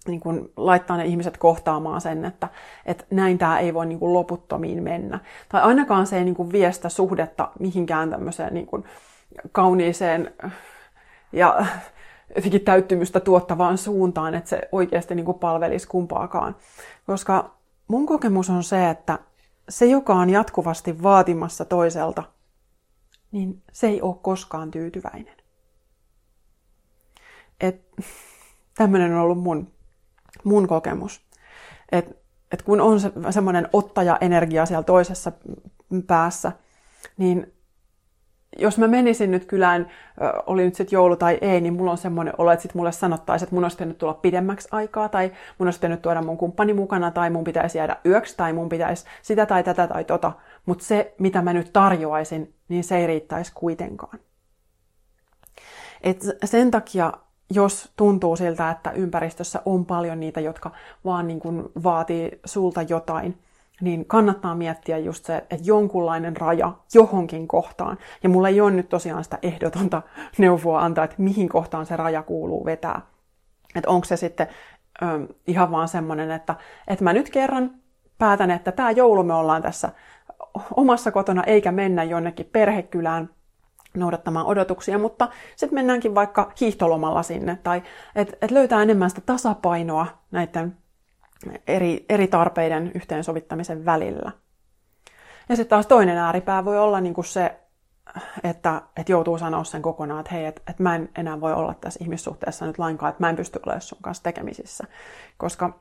[0.08, 2.48] niin kuin laittaa ne ihmiset kohtaamaan sen, että,
[2.86, 5.18] että näin tämä ei voi niin kuin loputtomiin mennä.
[5.48, 8.84] Tai ainakaan se ei niin kuin vie sitä suhdetta mihinkään tämmöiseen niin kuin
[9.52, 10.34] kauniiseen
[11.32, 11.66] ja
[12.36, 16.56] jotenkin täyttymystä tuottavaan suuntaan, että se oikeasti niin kuin palvelisi kumpaakaan.
[17.06, 17.54] Koska
[17.88, 19.18] mun kokemus on se, että
[19.68, 22.22] se, joka on jatkuvasti vaatimassa toiselta,
[23.30, 25.36] niin se ei ole koskaan tyytyväinen.
[27.60, 27.82] Et,
[28.74, 29.72] tämmöinen on ollut mun
[30.44, 31.20] mun kokemus.
[31.92, 32.18] Et,
[32.52, 35.32] et kun on se, semmoinen ottaja-energia siellä toisessa
[36.06, 36.52] päässä,
[37.16, 37.52] niin
[38.58, 39.90] jos mä menisin nyt kylään,
[40.46, 43.46] oli nyt sitten joulu tai ei, niin mulla on semmoinen olo, että sit mulle sanottaisiin,
[43.46, 47.10] että mun olisi pitänyt tulla pidemmäksi aikaa, tai mun olisi pitänyt tuoda mun kumppani mukana,
[47.10, 50.32] tai mun pitäisi jäädä yöksi, tai mun pitäisi sitä tai tätä tai tota.
[50.66, 54.18] Mutta se, mitä mä nyt tarjoaisin, niin se ei riittäisi kuitenkaan.
[56.02, 57.12] Et sen takia,
[57.50, 60.70] jos tuntuu siltä, että ympäristössä on paljon niitä, jotka
[61.04, 63.38] vaan niin kuin vaatii sulta jotain,
[63.80, 67.98] niin kannattaa miettiä just se, että jonkunlainen raja johonkin kohtaan.
[68.22, 70.02] Ja mulla ei ole nyt tosiaan sitä ehdotonta
[70.38, 73.00] neuvoa antaa, että mihin kohtaan se raja kuuluu vetää.
[73.74, 74.46] Että onko se sitten
[75.02, 76.54] ö, ihan vaan semmoinen, että,
[76.88, 77.70] että mä nyt kerran
[78.18, 79.92] päätän, että tämä joulu me ollaan tässä
[80.76, 83.30] omassa kotona, eikä mennä jonnekin perhekylään
[83.96, 87.82] noudattamaan odotuksia, mutta sitten mennäänkin vaikka hiihtolomalla sinne, tai
[88.14, 90.76] että et löytää enemmän sitä tasapainoa näiden
[91.66, 94.32] eri, eri tarpeiden yhteensovittamisen välillä.
[95.48, 97.60] Ja sitten taas toinen ääripää voi olla niin kuin se,
[98.44, 101.74] että, että joutuu sanoa sen kokonaan, että hei, että, että mä en enää voi olla
[101.74, 104.84] tässä ihmissuhteessa nyt lainkaan, että mä en pysty olemaan sun kanssa tekemisissä.
[105.36, 105.80] Koska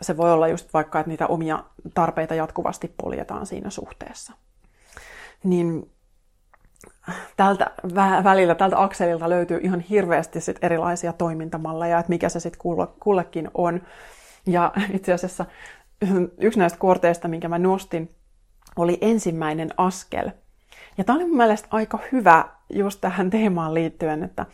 [0.00, 4.32] se voi olla just vaikka, että niitä omia tarpeita jatkuvasti poljetaan siinä suhteessa.
[5.44, 5.90] Niin
[7.36, 7.70] tältä
[8.24, 12.60] välillä, tältä akselilta löytyy ihan hirveästi sit erilaisia toimintamalleja, että mikä se sitten
[13.00, 13.82] kullekin on.
[14.46, 15.46] Ja itse asiassa
[16.40, 18.14] yksi näistä korteista, minkä mä nostin,
[18.76, 20.30] oli ensimmäinen askel.
[20.98, 24.46] Ja tämä oli mun mielestä aika hyvä just tähän teemaan liittyen, että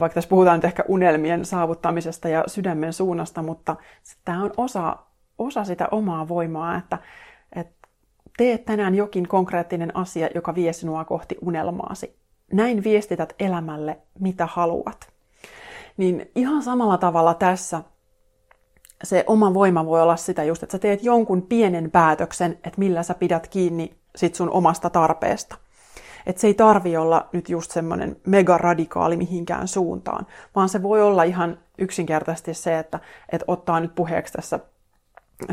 [0.00, 3.76] vaikka tässä puhutaan nyt ehkä unelmien saavuttamisesta ja sydämen suunnasta, mutta
[4.24, 4.96] tämä on osa,
[5.38, 7.08] osa sitä omaa voimaa, että, että
[8.36, 12.16] Tee tänään jokin konkreettinen asia, joka vie sinua kohti unelmaasi.
[12.52, 15.12] Näin viestität elämälle, mitä haluat.
[15.96, 17.82] Niin ihan samalla tavalla tässä
[19.04, 23.02] se oma voima voi olla sitä just, että sä teet jonkun pienen päätöksen, että millä
[23.02, 25.56] sä pidät kiinni sit sun omasta tarpeesta.
[26.26, 31.02] Että se ei tarvi olla nyt just semmoinen mega radikaali mihinkään suuntaan, vaan se voi
[31.02, 33.00] olla ihan yksinkertaisesti se, että,
[33.32, 34.60] että ottaa nyt puheeksi tässä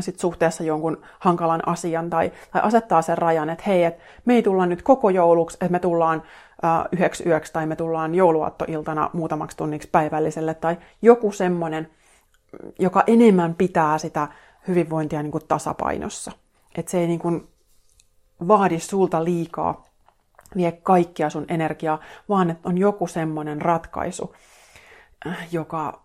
[0.00, 4.42] sit suhteessa jonkun hankalan asian tai, tai asettaa sen rajan, että hei, et me ei
[4.42, 6.22] tulla nyt koko jouluksi, että me tullaan
[6.64, 11.90] äh, yhdeksi yöksi tai me tullaan jouluaattoiltana muutamaksi tunniksi päivälliselle tai joku semmoinen,
[12.78, 14.28] joka enemmän pitää sitä
[14.68, 16.32] hyvinvointia niin kuin tasapainossa.
[16.74, 17.48] Että se ei niin kuin
[18.48, 19.84] vaadi sulta liikaa,
[20.56, 24.34] vie kaikkia sun energiaa, vaan että on joku semmoinen ratkaisu,
[25.52, 26.01] joka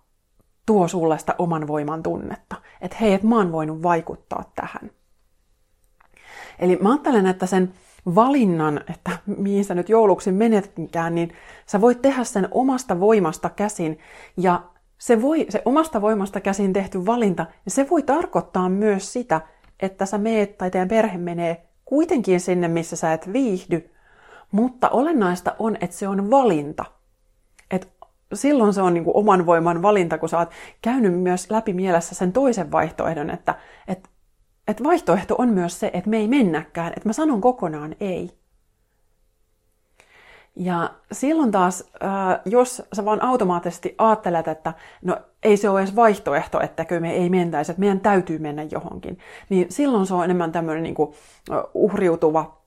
[0.68, 2.56] tuo sulle sitä oman voiman tunnetta.
[2.82, 4.92] Että hei, että mä oon voinut vaikuttaa tähän.
[6.60, 7.74] Eli mä ajattelen, että sen
[8.16, 11.34] valinnan, että mihin sä nyt jouluksi menetkään, niin
[11.66, 14.00] sä voit tehdä sen omasta voimasta käsin.
[14.38, 14.64] Ja
[14.98, 19.42] se, voi, se omasta voimasta käsin tehty valinta, niin se voi tarkoittaa myös sitä,
[19.80, 23.90] että sä meet tai teidän perhe menee kuitenkin sinne, missä sä et viihdy.
[24.52, 26.86] Mutta olennaista on, että se on valinta
[28.34, 30.50] silloin se on niin kuin oman voiman valinta, kun sä oot
[30.82, 33.56] käynyt myös läpi mielessä sen toisen vaihtoehdon, että,
[33.88, 34.10] että,
[34.68, 38.38] että vaihtoehto on myös se, että me ei mennäkään, että mä sanon kokonaan ei.
[40.56, 41.92] Ja silloin taas,
[42.46, 47.30] jos sä vaan automaattisesti ajattelet, että no ei se ole edes vaihtoehto, että me ei
[47.30, 49.20] mentäisi, että meidän täytyy mennä johonkin,
[49.50, 51.14] niin silloin se on enemmän tämmöinen niin kuin
[51.74, 52.62] uhriutuva,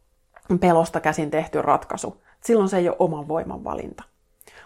[0.60, 2.22] pelosta käsin tehty ratkaisu.
[2.44, 4.02] Silloin se ei ole oman voiman valinta.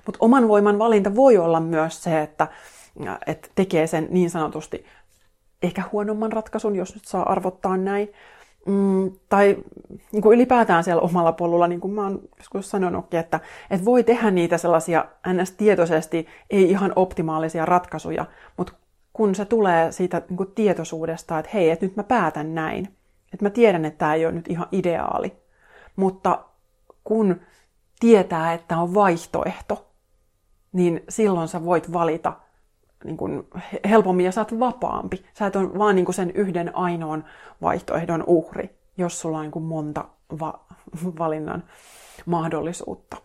[0.07, 2.49] Mutta oman voiman valinta voi olla myös se, että,
[3.27, 4.85] että tekee sen niin sanotusti
[5.63, 8.13] ehkä huonomman ratkaisun, jos nyt saa arvottaa näin.
[8.67, 9.57] Mm, tai
[10.13, 13.41] niin kuin ylipäätään siellä omalla polulla, niin kuin mä oon joskus sanonutkin, että,
[13.71, 15.53] että voi tehdä niitä sellaisia ns.
[15.53, 18.25] tietoisesti ei ihan optimaalisia ratkaisuja,
[18.57, 18.73] mutta
[19.13, 22.89] kun se tulee siitä niin kuin tietoisuudesta, että hei, että nyt mä päätän näin,
[23.33, 25.33] että mä tiedän, että tämä ei ole nyt ihan ideaali,
[25.97, 26.45] mutta
[27.05, 27.41] kun
[28.01, 29.87] tietää, että on vaihtoehto,
[30.75, 32.33] niin silloin sä voit valita
[33.05, 33.49] niin kuin
[33.89, 35.25] helpommin ja sä oot vapaampi.
[35.39, 37.25] Sä et ole vaan niin sen yhden ainoan
[37.63, 40.05] vaihtoehdon uhri, jos sulla on niin monta
[40.41, 40.65] va-
[41.19, 41.65] valinnan
[42.27, 43.17] mahdollisuutta.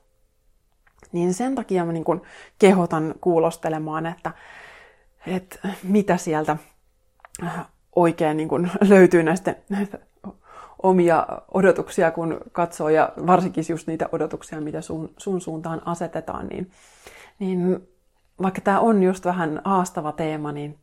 [1.11, 2.21] Niin sen takia mä niin kuin
[2.59, 4.31] kehotan kuulostelemaan, että,
[5.27, 6.57] että mitä sieltä
[7.95, 9.99] oikein niin kuin löytyy näistä, näistä
[10.83, 16.71] omia odotuksia, kun katsoo, ja varsinkin just niitä odotuksia, mitä sun, sun suuntaan asetetaan, niin
[17.39, 17.87] niin
[18.41, 20.79] vaikka tämä on just vähän haastava teema, niin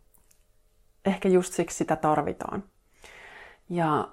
[1.05, 2.65] ehkä just siksi sitä tarvitaan.
[3.69, 4.09] Ja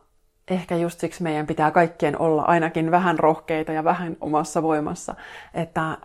[0.48, 5.16] ehkä just siksi meidän pitää kaikkien olla ainakin vähän rohkeita ja vähän omassa voimassa,
[5.54, 5.98] että,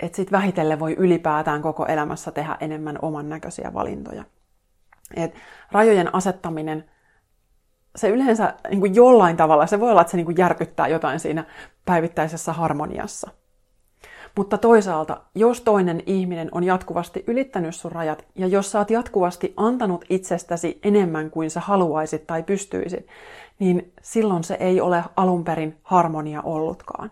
[0.00, 4.24] että sitten vähitellen voi ylipäätään koko elämässä tehdä enemmän oman näköisiä valintoja.
[5.16, 5.34] Et
[5.72, 6.90] rajojen asettaminen,
[7.96, 11.20] se yleensä niin kuin jollain tavalla, se voi olla, että se niin kuin järkyttää jotain
[11.20, 11.44] siinä
[11.84, 13.30] päivittäisessä harmoniassa.
[14.36, 19.54] Mutta toisaalta, jos toinen ihminen on jatkuvasti ylittänyt sun rajat, ja jos sä oot jatkuvasti
[19.56, 23.06] antanut itsestäsi enemmän kuin sä haluaisit tai pystyisit,
[23.58, 27.10] niin silloin se ei ole alun perin harmonia ollutkaan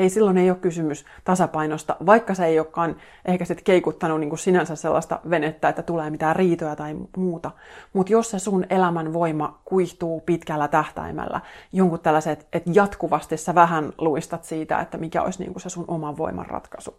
[0.00, 4.38] ei silloin ei ole kysymys tasapainosta, vaikka se ei olekaan ehkä sitten keikuttanut niin kuin
[4.38, 7.50] sinänsä sellaista venettä, että tulee mitään riitoja tai muuta.
[7.92, 11.40] Mutta jos se sun elämän voima kuihtuu pitkällä tähtäimellä,
[11.72, 15.84] jonkun tällaiset, että jatkuvasti sä vähän luistat siitä, että mikä olisi niin kuin se sun
[15.88, 16.96] oman voiman ratkaisu,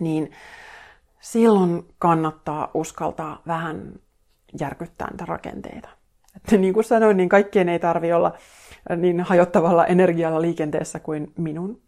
[0.00, 0.30] niin
[1.20, 3.92] silloin kannattaa uskaltaa vähän
[4.60, 5.88] järkyttää niitä rakenteita.
[6.36, 8.32] Että niin kuin sanoin, niin kaikkien ei tarvi olla
[8.96, 11.83] niin hajottavalla energialla liikenteessä kuin minun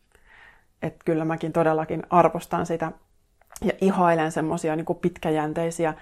[0.82, 2.92] että kyllä mäkin todellakin arvostan sitä
[3.62, 5.94] ja ihailen semmoisia niin pitkäjänteisiä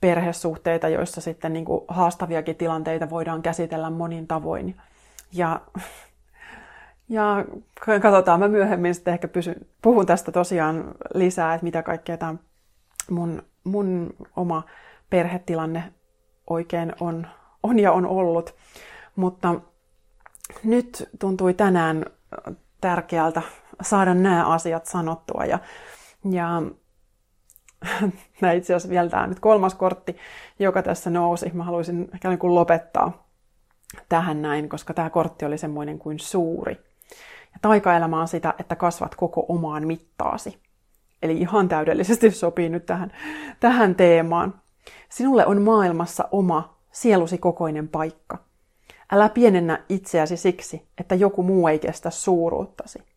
[0.00, 4.76] perhesuhteita, joissa sitten niin kuin haastaviakin tilanteita voidaan käsitellä monin tavoin.
[5.32, 5.60] Ja,
[7.08, 7.44] ja
[8.02, 12.34] katsotaan, mä myöhemmin sitten ehkä pysyn, puhun tästä tosiaan lisää, että mitä kaikkea tämä
[13.10, 14.62] mun, mun oma
[15.10, 15.92] perhetilanne
[16.50, 17.26] oikein on,
[17.62, 18.54] on ja on ollut.
[19.16, 19.54] Mutta
[20.64, 22.04] nyt tuntui tänään
[22.80, 23.42] tärkeältä
[23.82, 25.44] saada nämä asiat sanottua.
[25.44, 25.58] Ja,
[26.30, 26.62] ja
[28.56, 30.16] itse asiassa vielä tämä nyt kolmas kortti,
[30.58, 31.50] joka tässä nousi.
[31.54, 33.28] Mä haluaisin ehkä niin kuin lopettaa
[34.08, 36.72] tähän näin, koska tämä kortti oli semmoinen kuin suuri.
[37.52, 40.62] Ja taikaelämä on sitä, että kasvat koko omaan mittaasi.
[41.22, 43.12] Eli ihan täydellisesti sopii nyt tähän,
[43.60, 44.54] tähän teemaan.
[45.08, 48.38] Sinulle on maailmassa oma sielusi kokoinen paikka.
[49.12, 53.11] Älä pienennä itseäsi siksi, että joku muu ei kestä suuruuttasi.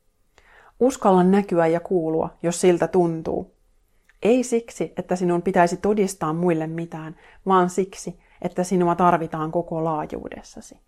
[0.79, 3.55] Uskalla näkyä ja kuulua, jos siltä tuntuu.
[4.23, 7.15] Ei siksi, että sinun pitäisi todistaa muille mitään,
[7.45, 10.79] vaan siksi, että sinua tarvitaan koko laajuudessasi.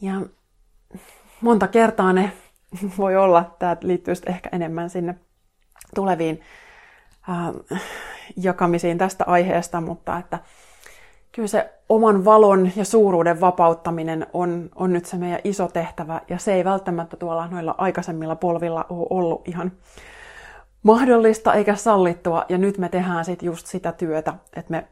[0.00, 0.12] Ja
[1.40, 2.32] monta kertaa ne
[2.98, 5.14] voi olla, tämä liittyy ehkä enemmän sinne
[5.94, 6.40] tuleviin
[7.28, 7.80] äh,
[8.36, 10.38] jakamisiin tästä aiheesta, mutta että
[11.32, 16.38] kyllä se oman valon ja suuruuden vapauttaminen on, on nyt se meidän iso tehtävä, ja
[16.38, 19.72] se ei välttämättä tuolla noilla aikaisemmilla polvilla ole ollut ihan
[20.82, 24.88] mahdollista eikä sallittua, ja nyt me tehdään sitten just sitä työtä, että me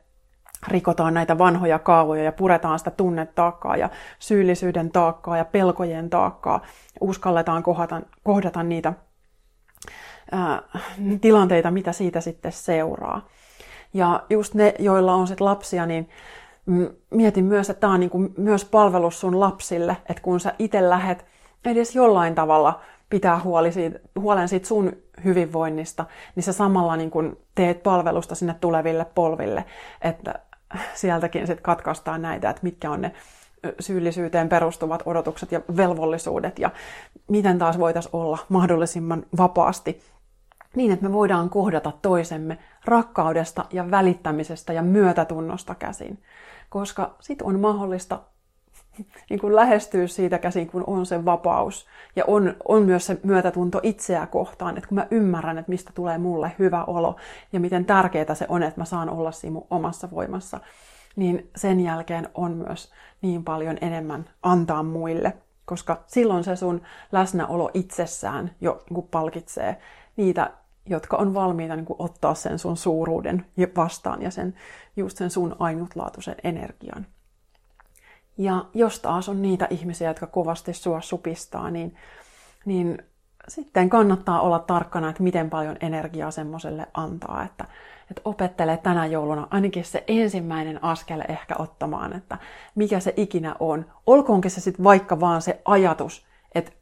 [0.69, 6.61] rikotaan näitä vanhoja kaavoja ja puretaan sitä tunnetaakkaa ja syyllisyyden taakkaa ja pelkojen taakkaa.
[7.01, 8.93] Uskalletaan kohdata, kohdata niitä
[10.33, 10.63] ää,
[11.21, 13.29] tilanteita, mitä siitä sitten seuraa.
[13.95, 16.09] Ja just ne, joilla on sit lapsia, niin
[17.11, 21.25] mietin myös, että tämä on niinku myös palvelus sun lapsille, että kun sä itse lähet
[21.65, 22.81] edes jollain tavalla
[23.11, 24.93] pitää huoli siitä, huolen siitä sun
[25.25, 29.65] hyvinvoinnista, niin sä samalla niin kun teet palvelusta sinne tuleville polville,
[30.03, 30.35] että
[30.95, 33.13] sieltäkin sitten katkaistaan näitä, että mitkä on ne
[33.81, 36.71] syyllisyyteen perustuvat odotukset ja velvollisuudet ja
[37.29, 40.03] miten taas voitaisiin olla mahdollisimman vapaasti
[40.77, 46.23] niin, että me voidaan kohdata toisemme rakkaudesta ja välittämisestä ja myötätunnosta käsin.
[46.69, 48.21] Koska sit on mahdollista
[49.31, 51.87] niin kuin lähestyä siitä käsin, kun on se vapaus.
[52.17, 56.19] Ja on, on myös se myötätunto itseä kohtaan, että kun mä ymmärrän, että mistä tulee
[56.19, 57.17] mulle hyvä olo
[57.53, 60.61] ja miten tärkeää se on, että mä saan olla siinä mun omassa voimassa,
[61.17, 62.91] niin sen jälkeen on myös
[63.23, 65.33] niin paljon enemmän antaa muille,
[65.65, 69.77] koska silloin se sun läsnäolo itsessään jo niin palkitsee
[70.17, 70.51] niitä
[70.87, 74.55] jotka on valmiita niin kuin ottaa sen sun suuruuden vastaan ja sen,
[74.97, 77.07] just sen sun ainutlaatuisen energian.
[78.39, 81.97] Ja jos taas on niitä ihmisiä, jotka kovasti sua supistaa, niin,
[82.65, 82.99] niin
[83.49, 87.43] sitten kannattaa olla tarkkana, että miten paljon energiaa semmoiselle antaa.
[87.43, 87.65] Että,
[88.11, 92.39] että opettelee tänä jouluna ainakin se ensimmäinen askel ehkä ottamaan, että
[92.75, 93.87] mikä se ikinä on.
[94.07, 96.73] Olkoonkin se sitten vaikka vaan se ajatus, että,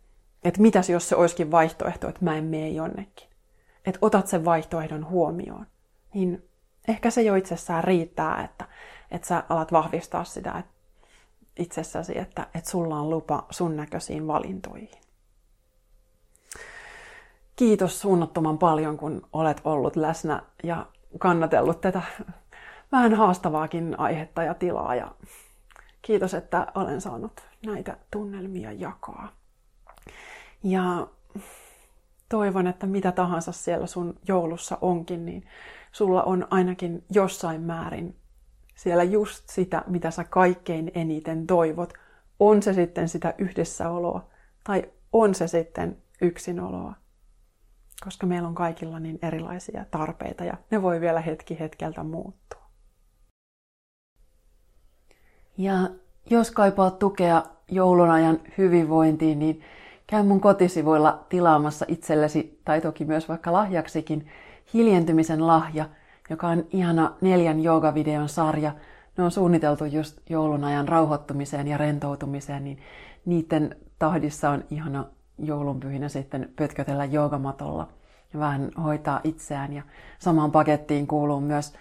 [0.45, 3.34] että mitäs jos se olisikin vaihtoehto, että mä en mene jonnekin
[3.87, 5.67] että otat sen vaihtoehdon huomioon,
[6.15, 6.49] niin
[6.89, 8.65] ehkä se jo itsessään riittää, että,
[9.11, 10.75] että sä alat vahvistaa sitä että
[11.59, 15.01] itsessäsi, että, että sulla on lupa sun näköisiin valintoihin.
[17.57, 20.87] Kiitos suunnattoman paljon, kun olet ollut läsnä ja
[21.19, 22.03] kannatellut tätä
[22.93, 24.95] vähän haastavaakin aihetta ja tilaa.
[24.95, 25.15] Ja
[26.03, 29.29] kiitos, että olen saanut näitä tunnelmia jakaa.
[30.63, 31.07] Ja
[32.29, 35.47] toivon, että mitä tahansa siellä sun joulussa onkin, niin
[35.93, 38.17] sulla on ainakin jossain määrin
[38.75, 41.93] siellä just sitä, mitä sä kaikkein eniten toivot.
[42.41, 44.29] On se sitten sitä yhdessäoloa
[44.65, 46.95] tai on se sitten yksinoloa.
[48.05, 52.65] Koska meillä on kaikilla niin erilaisia tarpeita ja ne voi vielä hetki hetkeltä muuttua.
[55.59, 55.91] Ja
[56.31, 59.63] jos kaipaat tukea joulunajan hyvinvointiin, niin
[60.15, 64.27] käy mun kotisivuilla tilaamassa itsellesi, tai toki myös vaikka lahjaksikin,
[64.75, 65.89] hiljentymisen lahja,
[66.31, 68.73] joka on ihana neljän joogavideon sarja.
[69.17, 72.79] Ne on suunniteltu just joulunajan rauhoittumiseen ja rentoutumiseen, niin
[73.25, 75.05] niiden tahdissa on ihana
[75.39, 77.89] joulunpyhinä sitten pötkötellä joogamatolla
[78.33, 79.73] ja vähän hoitaa itseään.
[79.73, 79.83] Ja
[80.19, 81.75] samaan pakettiin kuuluu myös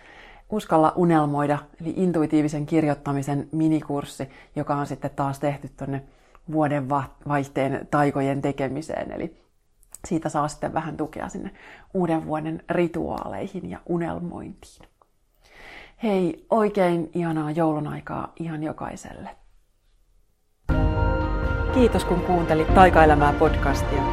[0.50, 6.04] Uskalla unelmoida, eli intuitiivisen kirjoittamisen minikurssi, joka on sitten taas tehty tuonne
[6.52, 6.90] vuoden
[7.28, 9.12] vaihteen taikojen tekemiseen.
[9.12, 9.38] Eli
[10.08, 11.52] siitä saa sitten vähän tukea sinne
[11.94, 14.88] uuden vuoden rituaaleihin ja unelmointiin.
[16.04, 19.30] Hei, oikein ihanaa joulun aikaa ihan jokaiselle.
[21.74, 24.04] Kiitos kun kuuntelit Taikaelämää podcastia.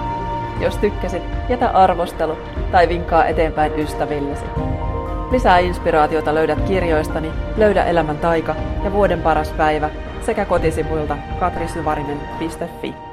[0.61, 2.37] Jos tykkäsit, jätä arvostelu
[2.73, 4.45] tai vinkkaa eteenpäin ystävillesi.
[5.31, 9.91] Lisää inspiraatiota löydät kirjoistani Löydä elämän taika ja Vuoden paras päivä
[10.31, 13.10] sekä kotisivuilta katrisyvarinen.fi.